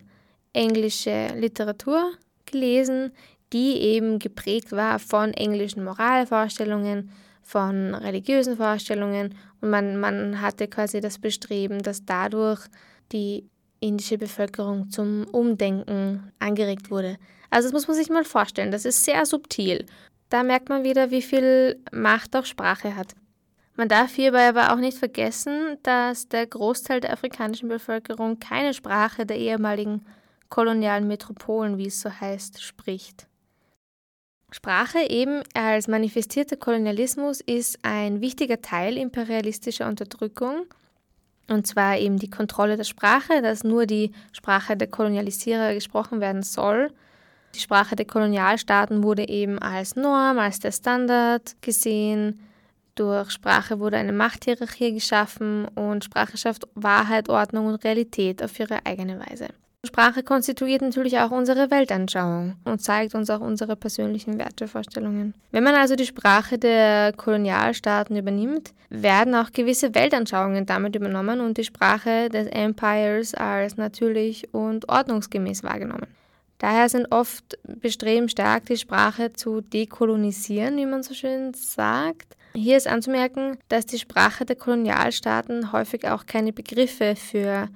englische 0.53 1.27
Literatur 1.35 2.13
gelesen, 2.45 3.11
die 3.53 3.79
eben 3.81 4.19
geprägt 4.19 4.71
war 4.71 4.99
von 4.99 5.33
englischen 5.33 5.83
Moralvorstellungen, 5.83 7.11
von 7.41 7.93
religiösen 7.93 8.57
Vorstellungen 8.57 9.35
und 9.61 9.69
man, 9.69 9.99
man 9.99 10.41
hatte 10.41 10.67
quasi 10.67 10.99
das 10.99 11.19
Bestreben, 11.19 11.83
dass 11.83 12.05
dadurch 12.05 12.61
die 13.11 13.47
indische 13.87 14.17
Bevölkerung 14.17 14.89
zum 14.89 15.25
Umdenken 15.31 16.31
angeregt 16.39 16.91
wurde. 16.91 17.17
Also 17.49 17.67
das 17.67 17.73
muss 17.73 17.87
man 17.87 17.95
sich 17.95 18.09
mal 18.09 18.25
vorstellen, 18.25 18.71
das 18.71 18.85
ist 18.85 19.03
sehr 19.03 19.25
subtil. 19.25 19.85
Da 20.29 20.43
merkt 20.43 20.69
man 20.69 20.83
wieder, 20.83 21.11
wie 21.11 21.21
viel 21.21 21.79
Macht 21.91 22.35
auch 22.35 22.45
Sprache 22.45 22.95
hat. 22.95 23.15
Man 23.75 23.89
darf 23.89 24.15
hierbei 24.15 24.47
aber 24.47 24.73
auch 24.73 24.79
nicht 24.79 24.97
vergessen, 24.97 25.77
dass 25.83 26.29
der 26.29 26.47
Großteil 26.47 27.01
der 27.01 27.13
afrikanischen 27.13 27.67
Bevölkerung 27.67 28.39
keine 28.39 28.73
Sprache 28.73 29.25
der 29.25 29.37
ehemaligen 29.37 30.05
kolonialen 30.49 31.07
Metropolen, 31.07 31.77
wie 31.77 31.87
es 31.87 31.99
so 31.99 32.09
heißt, 32.09 32.63
spricht. 32.63 33.27
Sprache 34.51 35.09
eben 35.09 35.41
als 35.53 35.89
manifestierter 35.89 36.55
Kolonialismus 36.55 37.41
ist 37.41 37.79
ein 37.81 38.21
wichtiger 38.21 38.61
Teil 38.61 38.97
imperialistischer 38.97 39.87
Unterdrückung, 39.87 40.67
und 41.49 41.67
zwar 41.67 41.97
eben 41.97 42.17
die 42.17 42.29
Kontrolle 42.29 42.77
der 42.77 42.83
Sprache, 42.83 43.41
dass 43.41 43.63
nur 43.63 43.85
die 43.85 44.11
Sprache 44.31 44.75
der 44.75 44.87
Kolonialisierer 44.87 45.73
gesprochen 45.73 46.19
werden 46.19 46.43
soll. 46.43 46.91
Die 47.53 47.59
Sprache 47.59 47.95
der 47.95 48.05
Kolonialstaaten 48.05 49.03
wurde 49.03 49.27
eben 49.29 49.59
als 49.59 49.95
Norm, 49.95 50.39
als 50.39 50.59
der 50.59 50.71
Standard 50.71 51.55
gesehen. 51.61 52.39
Durch 52.95 53.31
Sprache 53.31 53.79
wurde 53.79 53.97
eine 53.97 54.13
Machthierarchie 54.13 54.93
geschaffen 54.93 55.65
und 55.75 56.03
Sprache 56.03 56.37
schafft 56.37 56.67
Wahrheit, 56.75 57.29
Ordnung 57.29 57.67
und 57.67 57.83
Realität 57.83 58.41
auf 58.43 58.59
ihre 58.59 58.85
eigene 58.85 59.19
Weise. 59.19 59.47
Sprache 59.85 60.23
konstituiert 60.23 60.81
natürlich 60.81 61.19
auch 61.19 61.31
unsere 61.31 61.71
Weltanschauung 61.71 62.55
und 62.63 62.81
zeigt 62.81 63.15
uns 63.15 63.29
auch 63.29 63.39
unsere 63.39 63.75
persönlichen 63.75 64.37
Wertevorstellungen. 64.37 65.33
Wenn 65.51 65.63
man 65.63 65.75
also 65.75 65.95
die 65.95 66.05
Sprache 66.05 66.57
der 66.57 67.13
Kolonialstaaten 67.13 68.15
übernimmt, 68.15 68.73
werden 68.89 69.35
auch 69.35 69.51
gewisse 69.51 69.95
Weltanschauungen 69.95 70.65
damit 70.65 70.95
übernommen 70.95 71.41
und 71.41 71.57
die 71.57 71.63
Sprache 71.63 72.29
des 72.29 72.47
Empires 72.47 73.33
als 73.33 73.77
natürlich 73.77 74.53
und 74.53 74.89
ordnungsgemäß 74.89 75.63
wahrgenommen. 75.63 76.07
Daher 76.59 76.89
sind 76.89 77.11
oft 77.11 77.57
Bestreben 77.63 78.29
stark, 78.29 78.65
die 78.67 78.77
Sprache 78.77 79.33
zu 79.33 79.61
dekolonisieren, 79.61 80.77
wie 80.77 80.85
man 80.85 81.03
so 81.03 81.13
schön 81.13 81.53
sagt. 81.53 82.37
Hier 82.55 82.77
ist 82.77 82.87
anzumerken, 82.87 83.57
dass 83.67 83.85
die 83.85 83.99
Sprache 83.99 84.45
der 84.45 84.55
Kolonialstaaten 84.55 85.73
häufig 85.73 86.07
auch 86.07 86.25
keine 86.25 86.53
Begriffe 86.53 87.15
für 87.17 87.67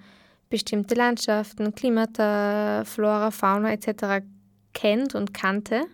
bestimmte 0.49 0.95
Landschaften, 0.95 1.75
Klimata, 1.75 2.83
Flora, 2.85 3.31
Fauna 3.31 3.71
etc. 3.71 4.25
kennt 4.73 5.15
und 5.15 5.33
kannte. 5.33 5.85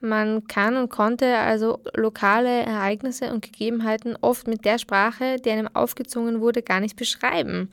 Man 0.00 0.46
kann 0.48 0.76
und 0.76 0.90
konnte 0.90 1.38
also 1.38 1.80
lokale 1.94 2.62
Ereignisse 2.62 3.32
und 3.32 3.42
Gegebenheiten 3.42 4.16
oft 4.20 4.46
mit 4.46 4.64
der 4.64 4.78
Sprache, 4.78 5.36
die 5.36 5.50
einem 5.50 5.68
aufgezwungen 5.74 6.40
wurde, 6.42 6.62
gar 6.62 6.80
nicht 6.80 6.96
beschreiben. 6.96 7.70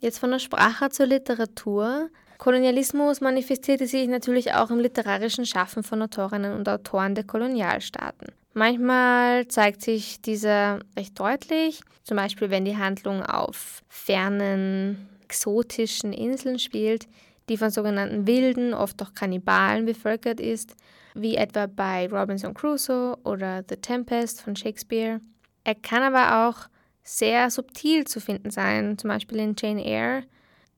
Jetzt 0.00 0.18
von 0.18 0.32
der 0.32 0.40
Sprache 0.40 0.90
zur 0.90 1.06
Literatur. 1.06 2.10
Kolonialismus 2.38 3.20
manifestierte 3.20 3.86
sich 3.86 4.08
natürlich 4.08 4.54
auch 4.54 4.70
im 4.70 4.80
literarischen 4.80 5.46
Schaffen 5.46 5.84
von 5.84 6.02
Autorinnen 6.02 6.52
und 6.52 6.68
Autoren 6.68 7.14
der 7.14 7.24
Kolonialstaaten. 7.24 8.32
Manchmal 8.56 9.48
zeigt 9.48 9.82
sich 9.82 10.22
dieser 10.22 10.78
recht 10.96 11.18
deutlich, 11.18 11.80
zum 12.04 12.16
Beispiel 12.16 12.50
wenn 12.50 12.64
die 12.64 12.76
Handlung 12.76 13.22
auf 13.22 13.82
fernen, 13.88 15.08
exotischen 15.24 16.12
Inseln 16.12 16.60
spielt, 16.60 17.08
die 17.48 17.56
von 17.56 17.70
sogenannten 17.70 18.28
Wilden, 18.28 18.72
oft 18.72 19.02
auch 19.02 19.12
Kannibalen 19.12 19.86
bevölkert 19.86 20.38
ist, 20.38 20.76
wie 21.14 21.34
etwa 21.34 21.66
bei 21.66 22.08
Robinson 22.08 22.54
Crusoe 22.54 23.16
oder 23.24 23.64
The 23.68 23.76
Tempest 23.76 24.40
von 24.40 24.54
Shakespeare. 24.54 25.20
Er 25.64 25.74
kann 25.74 26.02
aber 26.02 26.48
auch 26.48 26.68
sehr 27.02 27.50
subtil 27.50 28.04
zu 28.06 28.20
finden 28.20 28.50
sein, 28.50 28.96
zum 28.98 29.08
Beispiel 29.08 29.38
in 29.38 29.56
Jane 29.58 29.84
Eyre, 29.84 30.22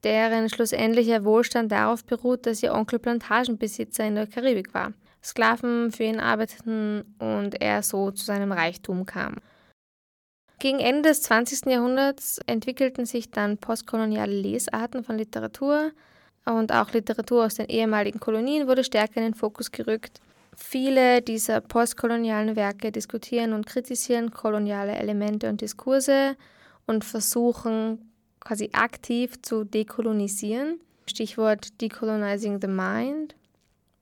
deren 0.02 0.48
schlussendlicher 0.48 1.24
Wohlstand 1.24 1.70
darauf 1.70 2.04
beruht, 2.04 2.46
dass 2.46 2.62
ihr 2.62 2.72
Onkel 2.72 2.98
Plantagenbesitzer 2.98 4.06
in 4.06 4.14
der 4.14 4.26
Karibik 4.26 4.72
war. 4.72 4.94
Sklaven 5.22 5.92
für 5.92 6.04
ihn 6.04 6.20
arbeiteten 6.20 7.16
und 7.18 7.60
er 7.60 7.82
so 7.82 8.10
zu 8.10 8.24
seinem 8.24 8.52
Reichtum 8.52 9.06
kam. 9.06 9.36
Gegen 10.58 10.78
Ende 10.78 11.10
des 11.10 11.22
20. 11.22 11.66
Jahrhunderts 11.66 12.38
entwickelten 12.46 13.04
sich 13.04 13.30
dann 13.30 13.58
postkoloniale 13.58 14.32
Lesarten 14.32 15.04
von 15.04 15.18
Literatur 15.18 15.92
und 16.46 16.72
auch 16.72 16.92
Literatur 16.92 17.44
aus 17.44 17.56
den 17.56 17.66
ehemaligen 17.66 18.20
Kolonien 18.20 18.66
wurde 18.66 18.84
stärker 18.84 19.18
in 19.18 19.24
den 19.24 19.34
Fokus 19.34 19.70
gerückt. 19.70 20.20
Viele 20.56 21.20
dieser 21.20 21.60
postkolonialen 21.60 22.56
Werke 22.56 22.90
diskutieren 22.90 23.52
und 23.52 23.66
kritisieren 23.66 24.30
koloniale 24.30 24.94
Elemente 24.96 25.50
und 25.50 25.60
Diskurse 25.60 26.36
und 26.86 27.04
versuchen 27.04 28.10
quasi 28.40 28.70
aktiv 28.72 29.42
zu 29.42 29.64
dekolonisieren. 29.64 30.80
Stichwort 31.06 31.80
Decolonizing 31.82 32.60
the 32.60 32.68
Mind. 32.68 33.34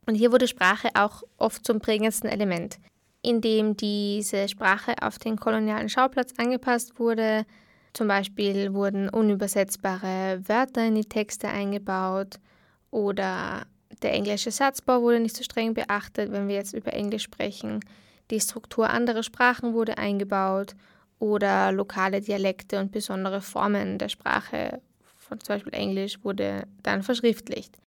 Und 0.06 0.14
hier 0.14 0.32
wurde 0.32 0.48
Sprache 0.48 0.88
auch 0.94 1.22
oft 1.38 1.64
zum 1.66 1.80
prägendsten 1.80 2.28
Element, 2.28 2.78
indem 3.22 3.76
diese 3.76 4.48
Sprache 4.48 4.94
auf 5.00 5.18
den 5.18 5.36
kolonialen 5.36 5.88
Schauplatz 5.88 6.32
angepasst 6.36 6.98
wurde. 6.98 7.46
Zum 7.92 8.08
Beispiel 8.08 8.74
wurden 8.74 9.08
unübersetzbare 9.08 10.42
Wörter 10.46 10.86
in 10.86 10.96
die 10.96 11.08
Texte 11.08 11.48
eingebaut 11.48 12.40
oder 12.90 13.66
der 14.02 14.12
englische 14.12 14.50
Satzbau 14.50 15.02
wurde 15.02 15.20
nicht 15.20 15.36
so 15.36 15.42
streng 15.42 15.74
beachtet, 15.74 16.32
wenn 16.32 16.48
wir 16.48 16.56
jetzt 16.56 16.74
über 16.74 16.92
Englisch 16.92 17.22
sprechen. 17.22 17.80
Die 18.30 18.40
Struktur 18.40 18.90
anderer 18.90 19.22
Sprachen 19.22 19.74
wurde 19.74 19.98
eingebaut 19.98 20.74
oder 21.18 21.72
lokale 21.72 22.20
Dialekte 22.20 22.80
und 22.80 22.92
besondere 22.92 23.40
Formen 23.40 23.98
der 23.98 24.08
Sprache, 24.08 24.80
von 25.16 25.40
zum 25.40 25.54
Beispiel 25.54 25.74
Englisch, 25.74 26.22
wurde 26.24 26.66
dann 26.82 27.02
verschriftlicht. 27.02 27.78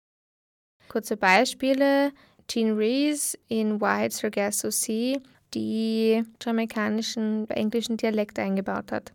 Kurze 0.89 1.17
Beispiele. 1.17 2.11
Jean 2.47 2.77
Rees 2.77 3.37
in 3.49 3.81
White 3.81 4.15
Sargasso 4.15 4.69
Sea, 4.69 5.19
die 5.53 6.23
jamaikanischen 6.41 7.49
englischen 7.49 7.97
Dialekt 7.97 8.39
eingebaut 8.39 8.91
hat. 8.91 9.11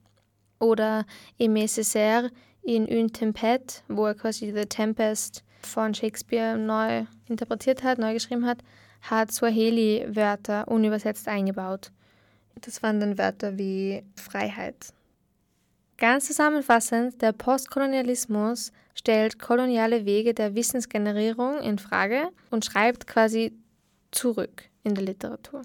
Oder 0.58 1.06
Aimé 1.40 1.64
Césaire 1.64 2.30
in 2.62 2.86
Une 2.86 3.10
Tempête, 3.10 3.82
wo 3.88 4.06
er 4.06 4.14
quasi 4.14 4.52
The 4.52 4.66
Tempest 4.66 5.42
von 5.62 5.94
Shakespeare 5.94 6.58
neu 6.58 7.06
interpretiert 7.28 7.82
hat, 7.82 7.98
neu 7.98 8.12
geschrieben 8.12 8.46
hat, 8.46 8.58
hat 9.00 9.32
Swahili-Wörter 9.32 10.68
unübersetzt 10.68 11.26
eingebaut. 11.26 11.90
Das 12.60 12.82
waren 12.82 13.00
dann 13.00 13.18
Wörter 13.18 13.58
wie 13.58 14.04
Freiheit. 14.14 14.92
Ganz 15.98 16.26
zusammenfassend, 16.26 17.22
der 17.22 17.32
Postkolonialismus 17.32 18.72
stellt 18.94 19.38
koloniale 19.38 20.04
Wege 20.04 20.34
der 20.34 20.54
Wissensgenerierung 20.54 21.60
in 21.60 21.78
Frage 21.78 22.28
und 22.50 22.64
schreibt 22.64 23.06
quasi 23.06 23.52
zurück 24.10 24.64
in 24.82 24.94
der 24.94 25.04
Literatur. 25.04 25.62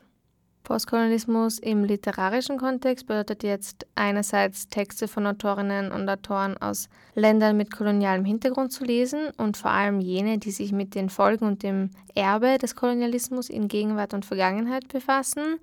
Postkolonialismus 0.68 1.60
im 1.60 1.86
literarischen 1.86 2.58
Kontext 2.58 3.08
bedeutet 3.08 3.42
jetzt 3.44 3.88
einerseits 3.96 4.68
Texte 4.68 5.08
von 5.08 5.26
Autorinnen 5.26 5.94
und 5.94 6.10
Autoren 6.10 6.58
aus 6.58 6.90
Ländern 7.16 7.56
mit 7.56 7.72
kolonialem 7.72 8.26
Hintergrund 8.26 8.74
zu 8.74 8.84
lesen 8.84 9.30
und 9.38 9.56
vor 9.56 9.72
allem 9.72 10.02
jene, 10.02 10.40
die 10.40 10.52
sich 10.52 10.74
mit 10.74 10.94
den 10.94 11.10
Folgen 11.10 11.46
und 11.46 11.64
dem 11.64 11.92
Erbe 12.16 12.58
des 12.58 12.76
Kolonialismus 12.76 13.50
in 13.50 13.70
Gegenwart 13.70 14.14
und 14.14 14.26
Vergangenheit 14.26 14.90
befassen. 14.90 15.60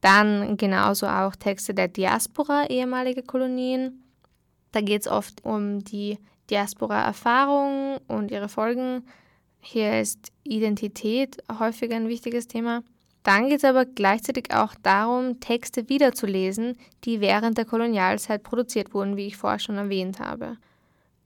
Dann 0.00 0.56
genauso 0.56 1.06
auch 1.06 1.34
Texte 1.34 1.74
der 1.74 1.88
Diaspora 1.88 2.66
ehemaliger 2.68 3.22
Kolonien. 3.22 4.04
Da 4.72 4.80
geht 4.80 5.02
es 5.02 5.08
oft 5.08 5.44
um 5.44 5.82
die 5.84 6.18
Diaspora-Erfahrung 6.50 7.98
und 8.06 8.30
ihre 8.30 8.48
Folgen. 8.48 9.04
Hier 9.60 10.00
ist 10.00 10.32
Identität 10.44 11.38
häufig 11.58 11.92
ein 11.92 12.08
wichtiges 12.08 12.46
Thema. 12.46 12.82
Dann 13.22 13.48
geht 13.48 13.58
es 13.58 13.64
aber 13.64 13.84
gleichzeitig 13.84 14.54
auch 14.54 14.74
darum, 14.82 15.40
Texte 15.40 15.88
wiederzulesen, 15.88 16.78
die 17.04 17.20
während 17.20 17.58
der 17.58 17.64
Kolonialzeit 17.64 18.42
produziert 18.42 18.94
wurden, 18.94 19.16
wie 19.16 19.26
ich 19.26 19.36
vorher 19.36 19.58
schon 19.58 19.76
erwähnt 19.76 20.20
habe. 20.20 20.56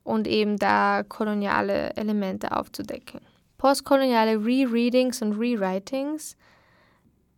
Und 0.02 0.26
eben 0.26 0.56
da 0.56 1.04
koloniale 1.08 1.94
Elemente 1.94 2.56
aufzudecken. 2.56 3.20
Postkoloniale 3.58 4.44
Rereadings 4.44 5.22
und 5.22 5.34
Rewritings 5.34 6.36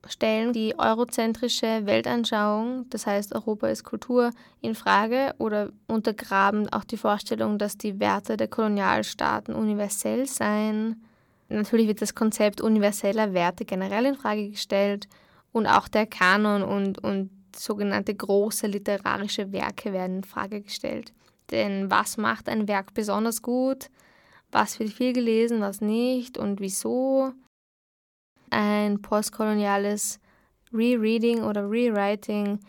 stellen 0.09 0.53
die 0.53 0.79
eurozentrische 0.79 1.87
Weltanschauung, 1.87 2.87
das 2.91 3.07
heißt 3.07 3.35
Europa 3.35 3.69
ist 3.69 3.85
Kultur, 3.85 4.31
in 4.61 4.75
Frage 4.75 5.35
oder 5.39 5.71
untergraben 5.87 6.73
auch 6.73 6.85
die 6.85 6.97
Vorstellung, 6.97 7.59
dass 7.59 7.79
die 7.79 8.01
Werte 8.01 8.37
der 8.37 8.49
Kolonialstaaten 8.49 9.55
universell 9.55 10.27
seien. 10.27 11.03
Natürlich 11.49 11.89
wird 11.89 12.03
das 12.03 12.15
Konzept 12.15 12.61
universeller 12.61 13.33
Werte 13.33 13.65
generell 13.65 14.07
in 14.07 14.15
Frage 14.15 14.51
gestellt 14.51 15.09
und 15.53 15.67
auch 15.67 15.89
der 15.89 16.07
Kanon 16.07 16.63
und, 16.63 17.03
und 17.03 17.31
sogenannte 17.57 18.15
große 18.15 18.67
literarische 18.67 19.53
Werke 19.53 19.93
werden 19.93 20.19
in 20.19 20.25
Frage 20.25 20.61
gestellt. 20.61 21.13
Denn 21.51 21.91
was 21.91 22.17
macht 22.17 22.49
ein 22.49 22.69
Werk 22.69 22.95
besonders 22.95 23.43
gut? 23.43 23.91
Was 24.51 24.79
wird 24.79 24.91
viel 24.91 25.13
gelesen, 25.13 25.61
was 25.61 25.81
nicht 25.81 26.39
und 26.39 26.61
wieso? 26.61 27.33
Ein 28.55 29.03
postkoloniales 29.03 30.21
Rereading 30.73 31.43
oder 31.43 31.69
Rewriting 31.69 32.61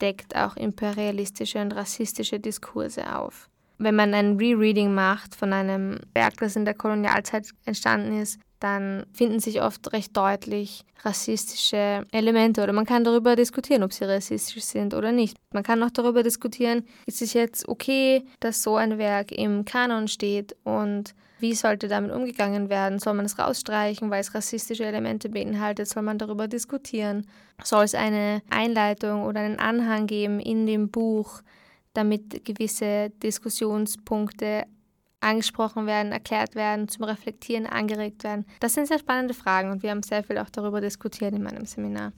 deckt 0.00 0.34
auch 0.34 0.56
imperialistische 0.56 1.60
und 1.60 1.72
rassistische 1.72 2.40
Diskurse 2.40 3.14
auf. 3.14 3.50
Wenn 3.76 3.94
man 3.94 4.14
ein 4.14 4.38
Rereading 4.38 4.94
macht 4.94 5.34
von 5.34 5.52
einem 5.52 5.98
Werk, 6.14 6.38
das 6.38 6.56
in 6.56 6.64
der 6.64 6.72
Kolonialzeit 6.72 7.50
entstanden 7.66 8.18
ist, 8.22 8.40
dann 8.58 9.04
finden 9.12 9.40
sich 9.40 9.60
oft 9.60 9.92
recht 9.92 10.16
deutlich 10.16 10.86
rassistische 11.02 12.06
Elemente 12.10 12.62
oder 12.62 12.72
man 12.72 12.86
kann 12.86 13.04
darüber 13.04 13.36
diskutieren, 13.36 13.82
ob 13.82 13.92
sie 13.92 14.04
rassistisch 14.04 14.64
sind 14.64 14.94
oder 14.94 15.12
nicht. 15.12 15.36
Man 15.52 15.62
kann 15.62 15.82
auch 15.82 15.90
darüber 15.90 16.22
diskutieren, 16.22 16.86
ist 17.04 17.20
es 17.20 17.34
jetzt 17.34 17.68
okay, 17.68 18.24
dass 18.40 18.62
so 18.62 18.76
ein 18.76 18.96
Werk 18.96 19.30
im 19.30 19.66
Kanon 19.66 20.08
steht 20.08 20.56
und 20.64 21.14
wie 21.38 21.54
sollte 21.54 21.88
damit 21.88 22.12
umgegangen 22.12 22.68
werden? 22.70 22.98
Soll 22.98 23.14
man 23.14 23.26
es 23.26 23.38
rausstreichen, 23.38 24.10
weil 24.10 24.20
es 24.20 24.34
rassistische 24.34 24.84
Elemente 24.84 25.28
beinhaltet? 25.28 25.88
Soll 25.88 26.02
man 26.02 26.18
darüber 26.18 26.48
diskutieren? 26.48 27.26
Soll 27.62 27.84
es 27.84 27.94
eine 27.94 28.42
Einleitung 28.50 29.24
oder 29.24 29.40
einen 29.40 29.58
Anhang 29.58 30.06
geben 30.06 30.40
in 30.40 30.66
dem 30.66 30.90
Buch, 30.90 31.42
damit 31.92 32.44
gewisse 32.44 33.10
Diskussionspunkte 33.22 34.64
angesprochen 35.20 35.86
werden, 35.86 36.12
erklärt 36.12 36.54
werden, 36.54 36.88
zum 36.88 37.04
Reflektieren 37.04 37.66
angeregt 37.66 38.24
werden? 38.24 38.46
Das 38.60 38.74
sind 38.74 38.88
sehr 38.88 38.98
spannende 38.98 39.34
Fragen 39.34 39.70
und 39.70 39.82
wir 39.82 39.90
haben 39.90 40.02
sehr 40.02 40.22
viel 40.22 40.38
auch 40.38 40.50
darüber 40.50 40.80
diskutiert 40.80 41.34
in 41.34 41.42
meinem 41.42 41.66
Seminar. 41.66 42.12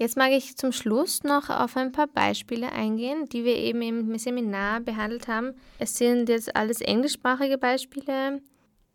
Jetzt 0.00 0.16
mag 0.16 0.30
ich 0.30 0.56
zum 0.56 0.72
Schluss 0.72 1.24
noch 1.24 1.50
auf 1.50 1.76
ein 1.76 1.92
paar 1.92 2.06
Beispiele 2.06 2.72
eingehen, 2.72 3.28
die 3.28 3.44
wir 3.44 3.54
eben 3.56 3.82
im 3.82 4.16
Seminar 4.16 4.80
behandelt 4.80 5.28
haben. 5.28 5.52
Es 5.78 5.94
sind 5.98 6.30
jetzt 6.30 6.56
alles 6.56 6.80
englischsprachige 6.80 7.58
Beispiele. 7.58 8.40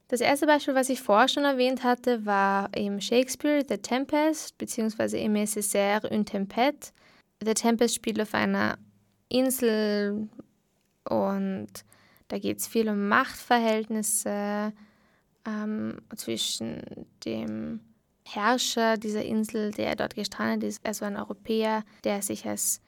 Das 0.07 0.19
erste 0.19 0.47
Beispiel, 0.47 0.73
was 0.73 0.89
ich 0.89 1.03
vorher 1.03 1.27
schon 1.27 1.43
erwähnt 1.43 1.83
hatte, 1.83 2.25
war 2.25 2.75
eben 2.75 2.99
Shakespeare, 2.99 3.63
The 3.69 3.77
Tempest, 3.77 4.57
beziehungsweise 4.57 5.17
Aimé 5.17 5.43
Césaire, 5.43 6.11
Une 6.11 6.25
Tempête. 6.25 6.91
The 7.39 7.53
Tempest 7.53 7.93
spielt 7.93 8.19
auf 8.19 8.33
einer 8.33 8.79
Insel 9.29 10.27
und 11.07 11.67
da 12.29 12.39
geht 12.39 12.57
es 12.57 12.67
viel 12.67 12.89
um 12.89 13.07
Machtverhältnisse 13.07 14.73
ähm, 15.45 15.97
zwischen 16.15 16.81
dem 17.23 17.81
Herrscher 18.27 18.97
dieser 18.97 19.23
Insel, 19.23 19.71
der 19.71 19.95
dort 19.95 20.15
gestrandet 20.15 20.67
ist, 20.67 20.85
also 20.85 21.05
ein 21.05 21.15
Europäer, 21.15 21.83
der 22.03 22.21
sich 22.21 22.45
als 22.47 22.81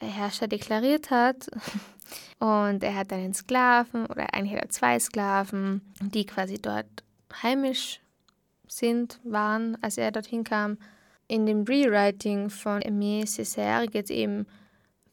Herrscher 0.00 0.48
deklariert 0.48 1.10
hat. 1.10 1.48
Und 2.38 2.82
er 2.82 2.94
hat 2.94 3.12
einen 3.12 3.34
Sklaven 3.34 4.06
oder 4.06 4.32
eigentlich 4.32 4.54
hat 4.54 4.62
er 4.62 4.70
zwei 4.70 4.98
Sklaven, 4.98 5.82
die 6.00 6.24
quasi 6.24 6.60
dort 6.60 7.04
heimisch 7.42 8.00
sind, 8.66 9.20
waren, 9.24 9.76
als 9.82 9.98
er 9.98 10.10
dorthin 10.10 10.44
kam. 10.44 10.78
In 11.26 11.44
dem 11.44 11.64
Rewriting 11.64 12.48
von 12.48 12.80
Aimé 12.80 13.24
Césaire 13.24 13.86
geht 13.86 14.06
es 14.06 14.10
eben 14.10 14.46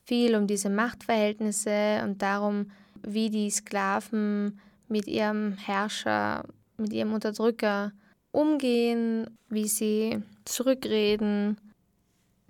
viel 0.05 0.35
um 0.35 0.47
diese 0.47 0.69
Machtverhältnisse 0.69 2.01
und 2.03 2.21
darum, 2.21 2.71
wie 3.01 3.29
die 3.29 3.49
Sklaven 3.49 4.59
mit 4.87 5.07
ihrem 5.07 5.57
Herrscher, 5.57 6.45
mit 6.77 6.93
ihrem 6.93 7.13
Unterdrücker 7.13 7.91
umgehen, 8.35 9.37
wie 9.49 9.67
sie 9.67 10.21
zurückreden. 10.45 11.57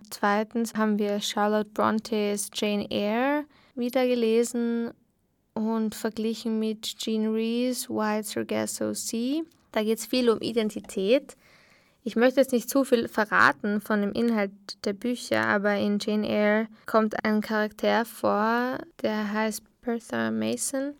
Zweitens 0.10 0.76
haben 0.76 1.00
wir 1.00 1.22
Charlotte 1.22 1.70
Brontes 1.74 2.50
Jane 2.54 2.90
Eyre 2.90 3.46
wieder 3.76 4.06
gelesen 4.08 4.92
und 5.54 5.96
verglichen 5.96 6.60
mit 6.60 6.98
Jean 6.98 7.34
Rees 7.34 7.90
White 7.90 8.28
Sargasso 8.28 8.94
Sea. 8.94 9.44
Da 9.72 9.84
geht 9.84 10.00
es 10.00 10.06
viel 10.06 10.30
um 10.30 10.42
Identität. 10.42 11.36
Ich 12.04 12.16
möchte 12.16 12.40
jetzt 12.40 12.52
nicht 12.52 12.70
zu 12.70 12.84
viel 12.84 13.08
verraten 13.08 13.82
von 13.82 14.02
dem 14.02 14.12
Inhalt 14.14 14.52
der 14.86 14.94
Bücher, 14.94 15.48
aber 15.48 15.76
in 15.76 15.98
Jane 16.00 16.28
Eyre 16.28 16.68
kommt 16.86 17.26
ein 17.26 17.42
Charakter 17.42 18.06
vor, 18.06 18.78
der 19.02 19.34
heißt 19.34 19.64
Bertha 19.82 20.30
Mason 20.32 20.94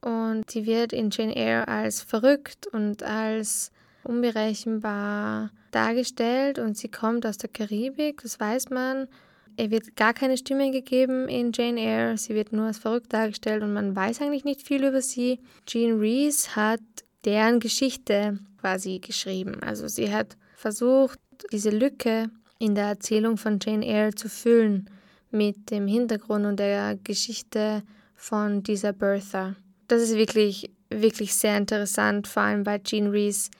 und 0.00 0.50
sie 0.50 0.66
wird 0.66 0.92
in 0.92 1.10
Jane 1.10 1.34
Eyre 1.34 1.68
als 1.68 2.02
verrückt 2.02 2.66
und 2.66 3.02
als 3.02 3.70
unberechenbar 4.04 5.50
dargestellt 5.70 6.58
und 6.58 6.76
sie 6.76 6.88
kommt 6.88 7.26
aus 7.26 7.38
der 7.38 7.50
Karibik, 7.50 8.22
das 8.22 8.40
weiß 8.40 8.70
man. 8.70 9.08
Ihr 9.56 9.70
wird 9.70 9.96
gar 9.96 10.14
keine 10.14 10.36
Stimme 10.36 10.70
gegeben 10.70 11.28
in 11.28 11.52
Jane 11.52 11.80
Eyre, 11.80 12.16
sie 12.16 12.34
wird 12.34 12.52
nur 12.52 12.66
als 12.66 12.78
verrückt 12.78 13.12
dargestellt 13.12 13.62
und 13.62 13.72
man 13.72 13.94
weiß 13.94 14.20
eigentlich 14.20 14.44
nicht 14.44 14.62
viel 14.66 14.84
über 14.84 15.02
sie. 15.02 15.40
Jean 15.66 15.98
Rees 15.98 16.56
hat 16.56 16.80
deren 17.24 17.60
Geschichte 17.60 18.38
quasi 18.60 18.98
geschrieben. 19.00 19.62
Also 19.62 19.88
sie 19.88 20.12
hat 20.12 20.36
versucht, 20.56 21.18
diese 21.52 21.70
Lücke 21.70 22.30
in 22.58 22.74
der 22.74 22.86
Erzählung 22.86 23.36
von 23.36 23.58
Jane 23.60 23.86
Eyre 23.86 24.14
zu 24.14 24.28
füllen 24.28 24.88
mit 25.30 25.70
dem 25.70 25.86
Hintergrund 25.86 26.46
und 26.46 26.58
der 26.58 26.96
Geschichte 27.02 27.82
von 28.14 28.62
dieser 28.62 28.92
Bertha. 28.92 29.56
Das 29.88 30.02
ist 30.02 30.14
wirklich, 30.14 30.70
wirklich 30.90 31.34
sehr 31.34 31.56
interessant, 31.56 32.28
vor 32.28 32.42
allem 32.42 32.66
weil 32.66 32.82
Jean 32.82 33.08
Rees 33.08 33.50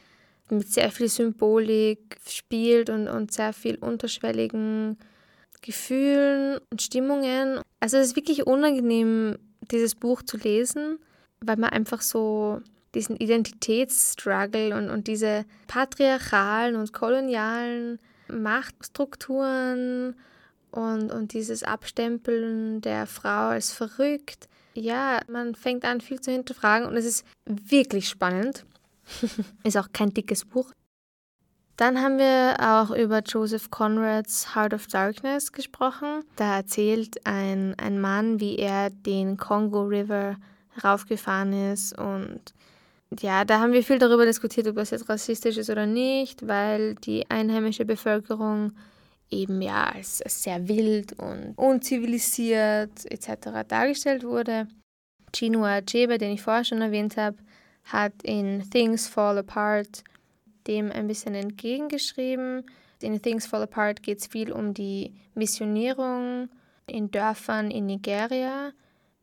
mit 0.51 0.73
sehr 0.73 0.91
viel 0.91 1.09
Symbolik 1.09 2.19
spielt 2.27 2.91
und, 2.91 3.09
und 3.09 3.33
sehr 3.33 3.53
viel 3.53 3.77
unterschwelligen 3.77 4.99
Gefühlen 5.63 6.59
und 6.71 6.83
Stimmungen. 6.83 7.61
Also 7.81 7.99
es 7.99 8.09
ist 8.09 8.17
wirklich 8.17 8.47
unangenehm, 8.47 9.39
dieses 9.71 9.95
Buch 9.95 10.23
zu 10.23 10.37
lesen, 10.37 10.99
weil 11.41 11.57
man 11.57 11.71
einfach 11.71 12.01
so 12.01 12.61
diesen 12.95 13.17
Identitätsstruggle 13.17 14.77
und, 14.77 14.91
und 14.91 15.07
diese 15.07 15.45
patriarchalen 15.69 16.77
und 16.77 16.93
kolonialen 16.93 17.99
Machtstrukturen 18.29 20.17
und, 20.71 21.11
und 21.13 21.33
dieses 21.33 21.63
Abstempeln 21.63 22.81
der 22.81 23.07
Frau 23.07 23.51
als 23.51 23.73
verrückt. 23.73 24.49
Ja, 24.75 25.21
man 25.29 25.55
fängt 25.55 25.85
an, 25.85 26.01
viel 26.01 26.21
zu 26.21 26.31
hinterfragen 26.31 26.87
und 26.87 26.97
es 26.97 27.05
ist 27.05 27.25
wirklich 27.47 28.09
spannend. 28.09 28.65
ist 29.65 29.77
auch 29.77 29.89
kein 29.93 30.13
dickes 30.15 30.45
Buch. 30.45 30.73
Dann 31.77 32.03
haben 32.03 32.19
wir 32.19 32.57
auch 32.61 32.95
über 32.95 33.21
Joseph 33.21 33.71
Conrads 33.71 34.55
Heart 34.55 34.75
of 34.75 34.87
Darkness 34.87 35.51
gesprochen. 35.53 36.25
Da 36.37 36.57
erzählt 36.57 37.27
ein, 37.27 37.75
ein 37.79 38.01
Mann, 38.01 38.39
wie 38.39 38.57
er 38.57 38.91
den 38.91 39.39
Congo 39.39 39.85
River 39.85 40.37
raufgefahren 40.85 41.73
ist 41.73 41.99
und 41.99 42.41
ja, 43.19 43.45
da 43.45 43.61
haben 43.61 43.73
wir 43.73 43.83
viel 43.83 43.99
darüber 43.99 44.25
diskutiert, 44.25 44.69
ob 44.69 44.77
das 44.77 44.91
jetzt 44.91 45.09
rassistisch 45.09 45.57
ist 45.57 45.69
oder 45.69 45.87
nicht, 45.87 46.47
weil 46.47 46.95
die 46.95 47.29
einheimische 47.29 47.85
Bevölkerung 47.85 48.73
eben 49.31 49.61
ja 49.63 49.85
als 49.85 50.19
sehr 50.19 50.69
wild 50.69 51.15
und 51.15 51.55
unzivilisiert 51.57 52.91
etc. 53.07 53.67
dargestellt 53.67 54.23
wurde. 54.23 54.69
Chinua 55.35 55.79
Achebe, 55.79 56.19
den 56.19 56.33
ich 56.33 56.43
vorher 56.43 56.65
schon 56.65 56.83
erwähnt 56.83 57.17
habe, 57.17 57.37
hat 57.85 58.13
in 58.23 58.69
Things 58.71 59.09
Fall 59.09 59.39
Apart 59.39 60.05
dem 60.67 60.91
ein 60.93 61.07
bisschen 61.07 61.35
entgegengeschrieben. 61.35 62.65
In 63.01 63.21
Things 63.23 63.47
Fall 63.47 63.63
Apart 63.63 64.03
geht 64.03 64.19
es 64.19 64.27
viel 64.27 64.53
um 64.53 64.75
die 64.75 65.15
Missionierung 65.35 66.49
in 66.87 67.11
Dörfern 67.11 67.71
in 67.71 67.87
Nigeria 67.87 68.73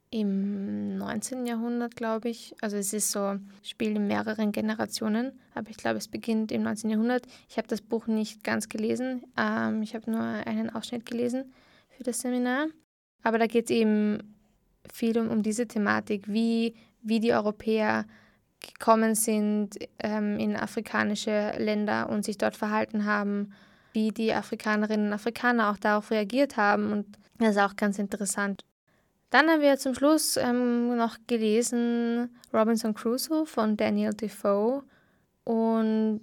im 0.10 0.98
19. 0.98 1.46
Jahrhundert, 1.46 1.96
glaube 1.96 2.30
ich. 2.30 2.56
Also 2.62 2.78
es 2.78 2.93
ist 2.93 3.12
so, 3.12 3.36
spielt 3.62 3.98
in 3.98 4.08
mehreren 4.08 4.52
Generationen, 4.52 5.34
aber 5.54 5.70
ich 5.70 5.78
glaube, 5.78 5.98
es 5.98 6.08
beginnt 6.08 6.52
im 6.52 6.63
19. 6.63 6.89
Jahrhundert. 6.89 7.26
Ich 7.50 7.58
habe 7.58 7.67
das 7.67 7.82
Buch 7.82 8.08
nicht 8.08 8.43
ganz 8.43 8.70
gelesen. 8.70 9.24
Ähm, 9.38 9.82
ich 9.82 9.96
habe 9.96 10.10
nur 10.10 10.22
einen 10.22 10.70
Ausschnitt 10.70 11.06
gelesen 11.06 11.54
für 11.89 12.04
das 12.04 12.22
Seminar. 12.22 12.67
Aber 13.22 13.38
da 13.38 13.48
geht 13.48 13.65
es 13.65 13.72
eben 13.72 14.36
viel 14.91 15.17
um, 15.20 15.30
um 15.30 15.43
diese 15.43 15.67
Thematik, 15.67 16.28
wie, 16.28 16.76
wie 17.02 17.20
die 17.20 17.34
Europäer 17.34 18.06
gekommen 18.62 19.15
sind 19.15 19.78
ähm, 20.00 20.39
in 20.39 20.56
afrikanische 20.56 21.54
Länder 21.58 22.10
und 22.10 22.26
sich 22.26 22.38
dort 22.38 22.56
verhalten 22.56 23.06
haben, 23.06 23.54
wie 23.93 24.12
die 24.12 24.34
Afrikanerinnen 24.34 25.08
und 25.08 25.13
Afrikaner 25.13 25.72
auch 25.72 25.78
darauf 25.78 26.12
reagiert 26.12 26.58
haben. 26.58 26.91
Und 26.91 27.17
das 27.39 27.52
ist 27.52 27.62
auch 27.62 27.76
ganz 27.76 28.00
interessant. 28.00 28.62
Dann 29.30 29.50
haben 29.50 29.62
wir 29.62 29.78
zum 29.78 29.93
Schluss 29.93 30.38
ähm, 30.38 30.96
noch 30.96 31.17
gelesen 31.28 32.30
Robinson 32.54 32.93
Crusoe 32.93 33.46
von 33.46 33.76
Daniel 33.76 34.13
Defoe 34.13 34.84
und 35.43 36.22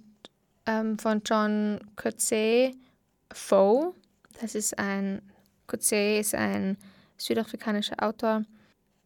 ähm, 0.65 0.97
von 0.97 1.21
John 1.23 1.79
Coetzee 1.95 2.75
Foe. 3.31 3.93
Das 4.41 4.55
ist 4.55 4.77
ein, 4.79 5.21
Coetzee 5.67 6.19
ist 6.19 6.33
ein 6.33 6.77
südafrikanischer 7.17 8.01
Autor. 8.01 8.43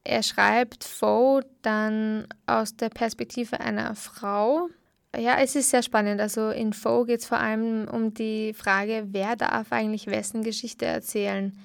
Er 0.03 0.23
schreibt 0.23 0.83
Foe 0.83 1.41
dann 1.61 2.27
aus 2.45 2.75
der 2.75 2.89
Perspektive 2.89 3.59
einer 3.59 3.95
Frau. 3.95 4.69
Ja, 5.17 5.37
es 5.39 5.55
ist 5.55 5.69
sehr 5.69 5.83
spannend. 5.83 6.21
Also 6.21 6.49
in 6.49 6.73
Foe 6.73 7.05
geht 7.05 7.21
es 7.21 7.25
vor 7.27 7.39
allem 7.39 7.87
um 7.87 8.13
die 8.13 8.53
Frage, 8.53 9.07
wer 9.11 9.35
darf 9.35 9.71
eigentlich 9.71 10.07
wessen 10.07 10.43
Geschichte 10.43 10.85
erzählen. 10.85 11.57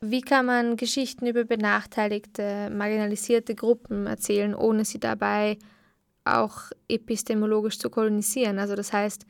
Wie 0.00 0.20
kann 0.20 0.46
man 0.46 0.76
Geschichten 0.76 1.26
über 1.26 1.44
benachteiligte, 1.44 2.70
marginalisierte 2.70 3.54
Gruppen 3.54 4.06
erzählen, 4.06 4.54
ohne 4.54 4.84
sie 4.84 4.98
dabei 4.98 5.58
auch 6.24 6.58
epistemologisch 6.88 7.78
zu 7.78 7.88
kolonisieren? 7.88 8.58
Also 8.58 8.74
das 8.74 8.92
heißt, 8.92 9.24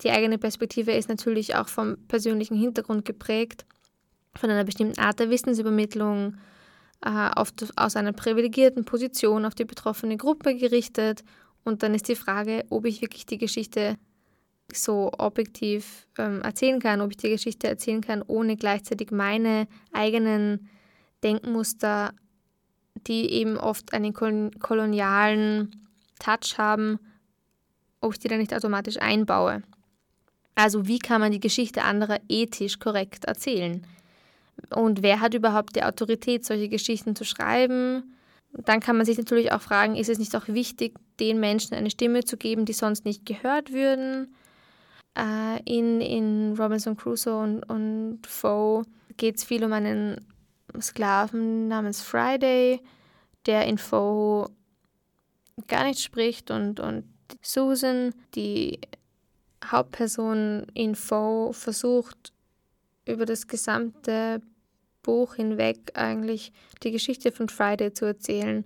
die 0.00 0.10
eigene 0.10 0.38
Perspektive 0.38 0.92
ist 0.92 1.08
natürlich 1.08 1.56
auch 1.56 1.68
vom 1.68 1.96
persönlichen 2.06 2.56
Hintergrund 2.56 3.04
geprägt, 3.04 3.66
von 4.36 4.48
einer 4.48 4.64
bestimmten 4.64 5.00
Art 5.00 5.18
der 5.18 5.28
Wissensübermittlung, 5.28 6.36
äh, 7.04 7.30
oft 7.36 7.66
aus 7.76 7.96
einer 7.96 8.12
privilegierten 8.12 8.84
Position 8.84 9.44
auf 9.44 9.54
die 9.54 9.64
betroffene 9.64 10.16
Gruppe 10.16 10.56
gerichtet. 10.56 11.22
Und 11.64 11.82
dann 11.82 11.94
ist 11.94 12.08
die 12.08 12.16
Frage, 12.16 12.64
ob 12.70 12.86
ich 12.86 13.02
wirklich 13.02 13.26
die 13.26 13.38
Geschichte 13.38 13.96
so 14.72 15.10
objektiv 15.18 16.06
ähm, 16.18 16.40
erzählen 16.42 16.80
kann, 16.80 17.00
ob 17.00 17.10
ich 17.10 17.16
die 17.16 17.30
Geschichte 17.30 17.68
erzählen 17.68 18.00
kann, 18.00 18.22
ohne 18.22 18.56
gleichzeitig 18.56 19.10
meine 19.10 19.66
eigenen 19.92 20.70
Denkmuster, 21.22 22.14
die 23.06 23.30
eben 23.32 23.58
oft 23.58 23.92
einen 23.92 24.12
kolonialen 24.14 25.88
Touch 26.18 26.56
haben, 26.56 26.98
ob 28.00 28.12
ich 28.12 28.18
die 28.18 28.28
dann 28.28 28.38
nicht 28.38 28.54
automatisch 28.54 28.98
einbaue. 28.98 29.62
Also 30.54 30.86
wie 30.86 30.98
kann 30.98 31.20
man 31.20 31.32
die 31.32 31.40
Geschichte 31.40 31.82
anderer 31.82 32.18
ethisch 32.28 32.78
korrekt 32.78 33.24
erzählen? 33.24 33.86
Und 34.70 35.02
wer 35.02 35.20
hat 35.20 35.34
überhaupt 35.34 35.76
die 35.76 35.82
Autorität, 35.82 36.44
solche 36.44 36.68
Geschichten 36.68 37.14
zu 37.16 37.24
schreiben? 37.24 38.14
Dann 38.52 38.80
kann 38.80 38.96
man 38.96 39.06
sich 39.06 39.18
natürlich 39.18 39.52
auch 39.52 39.62
fragen, 39.62 39.96
ist 39.96 40.08
es 40.08 40.18
nicht 40.18 40.36
auch 40.36 40.48
wichtig, 40.48 40.94
den 41.20 41.40
Menschen 41.40 41.74
eine 41.74 41.90
Stimme 41.90 42.24
zu 42.24 42.36
geben, 42.36 42.64
die 42.64 42.74
sonst 42.74 43.04
nicht 43.04 43.24
gehört 43.24 43.72
würden? 43.72 44.34
Äh, 45.16 45.60
in, 45.64 46.00
in 46.00 46.54
Robinson 46.58 46.96
Crusoe 46.96 47.42
und, 47.42 47.62
und 47.68 48.26
Foe 48.26 48.84
geht 49.16 49.36
es 49.36 49.44
viel 49.44 49.64
um 49.64 49.72
einen 49.72 50.26
Sklaven 50.80 51.68
namens 51.68 52.02
Friday, 52.02 52.80
der 53.46 53.66
in 53.66 53.78
Foe 53.78 54.50
gar 55.68 55.84
nicht 55.84 56.00
spricht 56.00 56.50
und, 56.50 56.80
und 56.80 57.04
Susan, 57.42 58.14
die 58.34 58.80
Hauptperson 59.64 60.66
in 60.74 60.94
Foe, 60.94 61.52
versucht 61.52 62.32
über 63.06 63.26
das 63.26 63.46
gesamte 63.46 64.40
Buch 65.02 65.34
hinweg 65.34 65.78
eigentlich 65.94 66.52
die 66.82 66.90
Geschichte 66.90 67.32
von 67.32 67.48
Friday 67.48 67.92
zu 67.92 68.04
erzählen. 68.04 68.64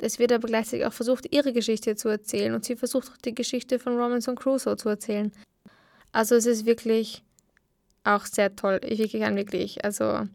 Es 0.00 0.18
wird 0.18 0.32
aber 0.32 0.48
gleichzeitig 0.48 0.86
auch 0.86 0.92
versucht, 0.92 1.32
ihre 1.32 1.52
Geschichte 1.52 1.96
zu 1.96 2.08
erzählen 2.08 2.54
und 2.54 2.64
sie 2.64 2.76
versucht 2.76 3.10
auch 3.10 3.16
die 3.18 3.34
Geschichte 3.34 3.78
von 3.78 3.98
Robinson 3.98 4.36
Crusoe 4.36 4.76
zu 4.76 4.88
erzählen. 4.88 5.32
Also 6.12 6.34
es 6.34 6.46
ist 6.46 6.66
wirklich 6.66 7.22
auch 8.04 8.26
sehr 8.26 8.54
toll. 8.56 8.80
Ich 8.84 9.12
kann 9.12 9.36
wirklich, 9.36 9.84
also 9.84 10.26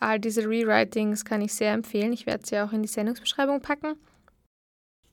all 0.00 0.18
diese 0.20 0.42
Rewritings 0.42 1.24
kann 1.24 1.42
ich 1.42 1.54
sehr 1.54 1.72
empfehlen. 1.72 2.12
Ich 2.12 2.26
werde 2.26 2.46
sie 2.46 2.58
auch 2.58 2.72
in 2.72 2.82
die 2.82 2.88
Sendungsbeschreibung 2.88 3.60
packen. 3.60 3.94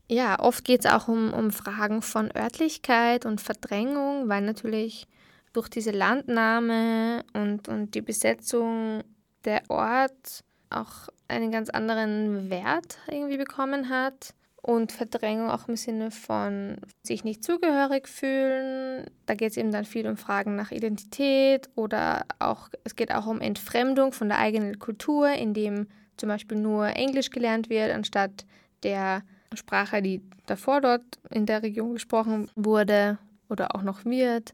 Ja, 0.08 0.39
oft 0.39 0.63
geht 0.63 0.82
es 0.82 0.91
auch 0.91 1.08
um, 1.08 1.34
um 1.34 1.52
Fragen 1.52 2.02
von 2.02 2.30
Örtlichkeit 2.36 3.26
und 3.26 3.41
Verdrängung, 3.41 4.30
weil 4.30 4.41
natürlich 4.44 5.08
durch 5.54 5.68
diese 5.68 5.91
Landnahme 5.91 7.24
und, 7.34 7.68
und 7.68 7.96
die 7.96 8.02
Besetzung 8.02 9.04
der 9.46 9.64
Ort 9.70 10.44
auch 10.70 11.08
einen 11.28 11.52
ganz 11.52 11.70
anderen 11.70 12.50
Wert 12.50 13.00
irgendwie 13.08 13.38
bekommen 13.38 13.90
hat 13.90 14.34
und 14.62 14.92
Verdrängung 14.92 15.50
auch 15.50 15.68
im 15.68 15.76
Sinne 15.76 16.10
von 16.10 16.78
sich 17.04 17.24
nicht 17.24 17.44
zugehörig 17.44 18.08
fühlen. 18.08 19.06
Da 19.28 19.36
geht 19.36 19.52
es 19.52 19.58
eben 19.58 19.72
dann 19.72 19.86
viel 19.86 20.08
um 20.08 20.18
Fragen 20.18 20.56
nach 20.56 20.72
Identität 20.72 21.70
oder 21.76 22.26
auch, 22.40 22.70
es 22.84 22.96
geht 22.96 23.14
auch 23.14 23.28
um 23.28 23.42
Entfremdung 23.42 24.12
von 24.12 24.28
der 24.28 24.40
eigenen 24.40 24.80
Kultur, 24.80 25.30
indem 25.30 25.88
zum 26.18 26.30
Beispiel 26.30 26.58
nur 26.58 26.88
Englisch 26.88 27.30
gelernt 27.30 27.70
wird, 27.70 27.92
anstatt 27.92 28.46
der 28.82 29.22
Sprache, 29.54 30.02
die 30.02 30.22
davor 30.48 30.82
dort 30.82 31.04
in 31.30 31.46
der 31.46 31.62
Region 31.62 31.94
gesprochen 31.94 32.50
wurde 32.56 33.20
oder 33.50 33.76
auch 33.76 33.84
noch 33.84 34.04
wird. 34.06 34.54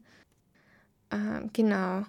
Ähm, 1.10 1.50
genau. 1.52 2.04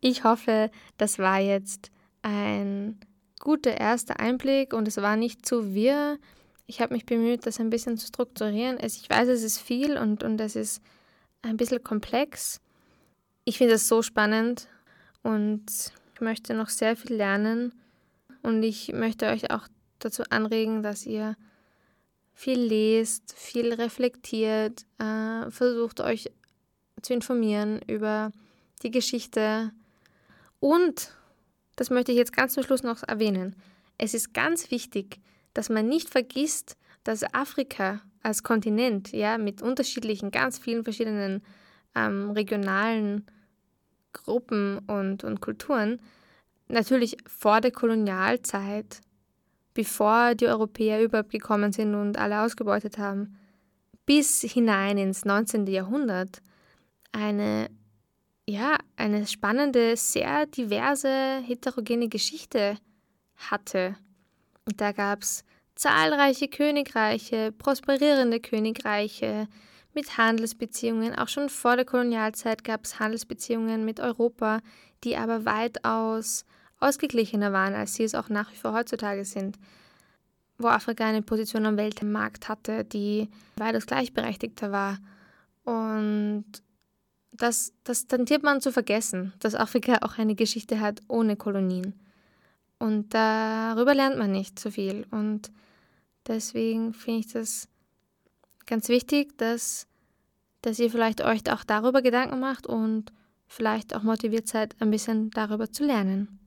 Ich 0.00 0.24
hoffe, 0.24 0.70
das 0.96 1.18
war 1.18 1.40
jetzt 1.40 1.90
ein 2.22 2.98
guter 3.38 3.78
erster 3.78 4.20
Einblick 4.20 4.72
und 4.72 4.88
es 4.88 4.96
war 4.98 5.16
nicht 5.16 5.44
zu 5.46 5.74
wirr. 5.74 6.18
Ich 6.66 6.80
habe 6.80 6.94
mich 6.94 7.06
bemüht, 7.06 7.46
das 7.46 7.60
ein 7.60 7.70
bisschen 7.70 7.96
zu 7.96 8.06
strukturieren. 8.06 8.78
Ich 8.82 9.08
weiß, 9.08 9.28
es 9.28 9.42
ist 9.42 9.58
viel 9.58 9.96
und, 9.96 10.22
und 10.22 10.40
es 10.40 10.56
ist 10.56 10.82
ein 11.42 11.56
bisschen 11.56 11.82
komplex. 11.82 12.60
Ich 13.44 13.58
finde 13.58 13.74
es 13.74 13.88
so 13.88 14.02
spannend 14.02 14.68
und 15.22 15.64
ich 16.14 16.20
möchte 16.20 16.54
noch 16.54 16.68
sehr 16.68 16.96
viel 16.96 17.16
lernen 17.16 17.72
und 18.42 18.62
ich 18.62 18.92
möchte 18.92 19.26
euch 19.26 19.50
auch 19.50 19.66
dazu 19.98 20.22
anregen, 20.30 20.82
dass 20.82 21.06
ihr 21.06 21.36
viel 22.32 22.58
lest, 22.58 23.34
viel 23.36 23.72
reflektiert, 23.74 24.86
äh, 24.98 25.50
versucht 25.50 26.00
euch 26.00 26.30
zu 27.02 27.12
informieren 27.12 27.80
über 27.86 28.32
die 28.82 28.90
Geschichte 28.90 29.72
und, 30.60 31.16
das 31.76 31.90
möchte 31.90 32.12
ich 32.12 32.18
jetzt 32.18 32.36
ganz 32.36 32.54
zum 32.54 32.62
Schluss 32.62 32.82
noch 32.82 33.02
erwähnen, 33.02 33.56
es 33.98 34.14
ist 34.14 34.32
ganz 34.32 34.70
wichtig, 34.70 35.20
dass 35.54 35.68
man 35.68 35.88
nicht 35.88 36.08
vergisst, 36.08 36.76
dass 37.04 37.22
Afrika 37.34 38.00
als 38.22 38.42
Kontinent, 38.42 39.12
ja, 39.12 39.38
mit 39.38 39.62
unterschiedlichen, 39.62 40.30
ganz 40.30 40.58
vielen 40.58 40.84
verschiedenen 40.84 41.42
ähm, 41.94 42.30
regionalen 42.30 43.26
Gruppen 44.12 44.78
und, 44.86 45.24
und 45.24 45.40
Kulturen, 45.40 46.00
natürlich 46.68 47.16
vor 47.26 47.60
der 47.60 47.72
Kolonialzeit, 47.72 49.00
bevor 49.74 50.34
die 50.34 50.46
Europäer 50.46 51.02
überhaupt 51.02 51.30
gekommen 51.30 51.72
sind 51.72 51.94
und 51.94 52.18
alle 52.18 52.42
ausgebeutet 52.42 52.98
haben, 52.98 53.36
bis 54.06 54.40
hinein 54.40 54.98
ins 54.98 55.24
19. 55.24 55.66
Jahrhundert 55.66 56.42
eine, 57.12 57.70
ja, 58.50 58.78
eine 58.96 59.26
spannende, 59.26 59.96
sehr 59.96 60.46
diverse, 60.46 61.40
heterogene 61.40 62.08
Geschichte 62.08 62.76
hatte. 63.36 63.96
Und 64.64 64.80
da 64.80 64.92
gab 64.92 65.22
es 65.22 65.44
zahlreiche 65.76 66.48
Königreiche, 66.48 67.52
prosperierende 67.52 68.40
Königreiche 68.40 69.46
mit 69.94 70.18
Handelsbeziehungen. 70.18 71.14
Auch 71.14 71.28
schon 71.28 71.48
vor 71.48 71.76
der 71.76 71.84
Kolonialzeit 71.84 72.64
gab 72.64 72.84
es 72.84 72.98
Handelsbeziehungen 72.98 73.84
mit 73.84 74.00
Europa, 74.00 74.60
die 75.04 75.16
aber 75.16 75.44
weitaus 75.44 76.44
ausgeglichener 76.80 77.52
waren, 77.52 77.74
als 77.74 77.94
sie 77.94 78.04
es 78.04 78.14
auch 78.14 78.28
nach 78.28 78.52
wie 78.52 78.56
vor 78.56 78.72
heutzutage 78.72 79.24
sind. 79.24 79.58
Wo 80.58 80.68
Afrika 80.68 81.06
eine 81.06 81.22
Position 81.22 81.66
am 81.66 81.76
Weltmarkt 81.76 82.48
hatte, 82.48 82.84
die 82.84 83.28
weitaus 83.56 83.86
gleichberechtigter 83.86 84.72
war. 84.72 84.98
Und 85.64 86.44
das, 87.32 87.72
das 87.84 88.06
tendiert 88.06 88.42
man 88.42 88.60
zu 88.60 88.72
vergessen, 88.72 89.32
dass 89.40 89.54
Afrika 89.54 89.98
auch 90.02 90.18
eine 90.18 90.34
Geschichte 90.34 90.80
hat 90.80 91.00
ohne 91.08 91.36
Kolonien. 91.36 91.94
Und 92.78 93.14
darüber 93.14 93.94
lernt 93.94 94.18
man 94.18 94.32
nicht 94.32 94.58
so 94.58 94.70
viel. 94.70 95.06
Und 95.10 95.50
deswegen 96.26 96.94
finde 96.94 97.20
ich 97.20 97.32
das 97.32 97.68
ganz 98.66 98.88
wichtig, 98.88 99.36
dass, 99.38 99.86
dass 100.62 100.78
ihr 100.78 100.90
vielleicht 100.90 101.22
euch 101.22 101.50
auch 101.52 101.64
darüber 101.64 102.02
Gedanken 102.02 102.40
macht 102.40 102.66
und 102.66 103.12
vielleicht 103.46 103.94
auch 103.94 104.02
motiviert 104.02 104.48
seid, 104.48 104.76
ein 104.80 104.90
bisschen 104.90 105.30
darüber 105.30 105.70
zu 105.70 105.84
lernen. 105.84 106.38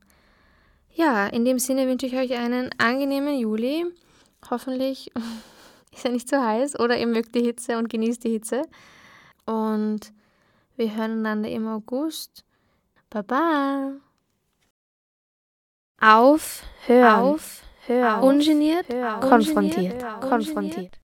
Ja, 0.95 1.27
in 1.27 1.43
dem 1.43 1.59
Sinne 1.59 1.87
wünsche 1.87 2.05
ich 2.05 2.15
euch 2.15 2.33
einen 2.33 2.69
angenehmen 2.77 3.37
Juli. 3.37 3.85
Hoffentlich 4.49 5.11
ist 5.91 6.05
er 6.05 6.11
nicht 6.11 6.29
zu 6.29 6.41
heiß 6.41 6.79
oder 6.79 6.97
ihr 6.97 7.07
mögt 7.07 7.35
die 7.35 7.43
Hitze 7.43 7.77
und 7.77 7.89
genießt 7.89 8.23
die 8.23 8.29
Hitze. 8.31 8.63
Und 9.45 10.13
wir 10.75 10.95
hören 10.95 11.19
einander 11.19 11.49
im 11.49 11.67
August. 11.67 12.45
Baba. 13.09 13.93
Auf, 16.01 16.63
hören, 16.85 17.19
auf, 17.21 17.61
hören, 17.85 18.23
ungeniert, 18.23 18.89
hören, 18.89 19.21
konfrontiert, 19.21 20.03
konfrontiert. 20.19 20.91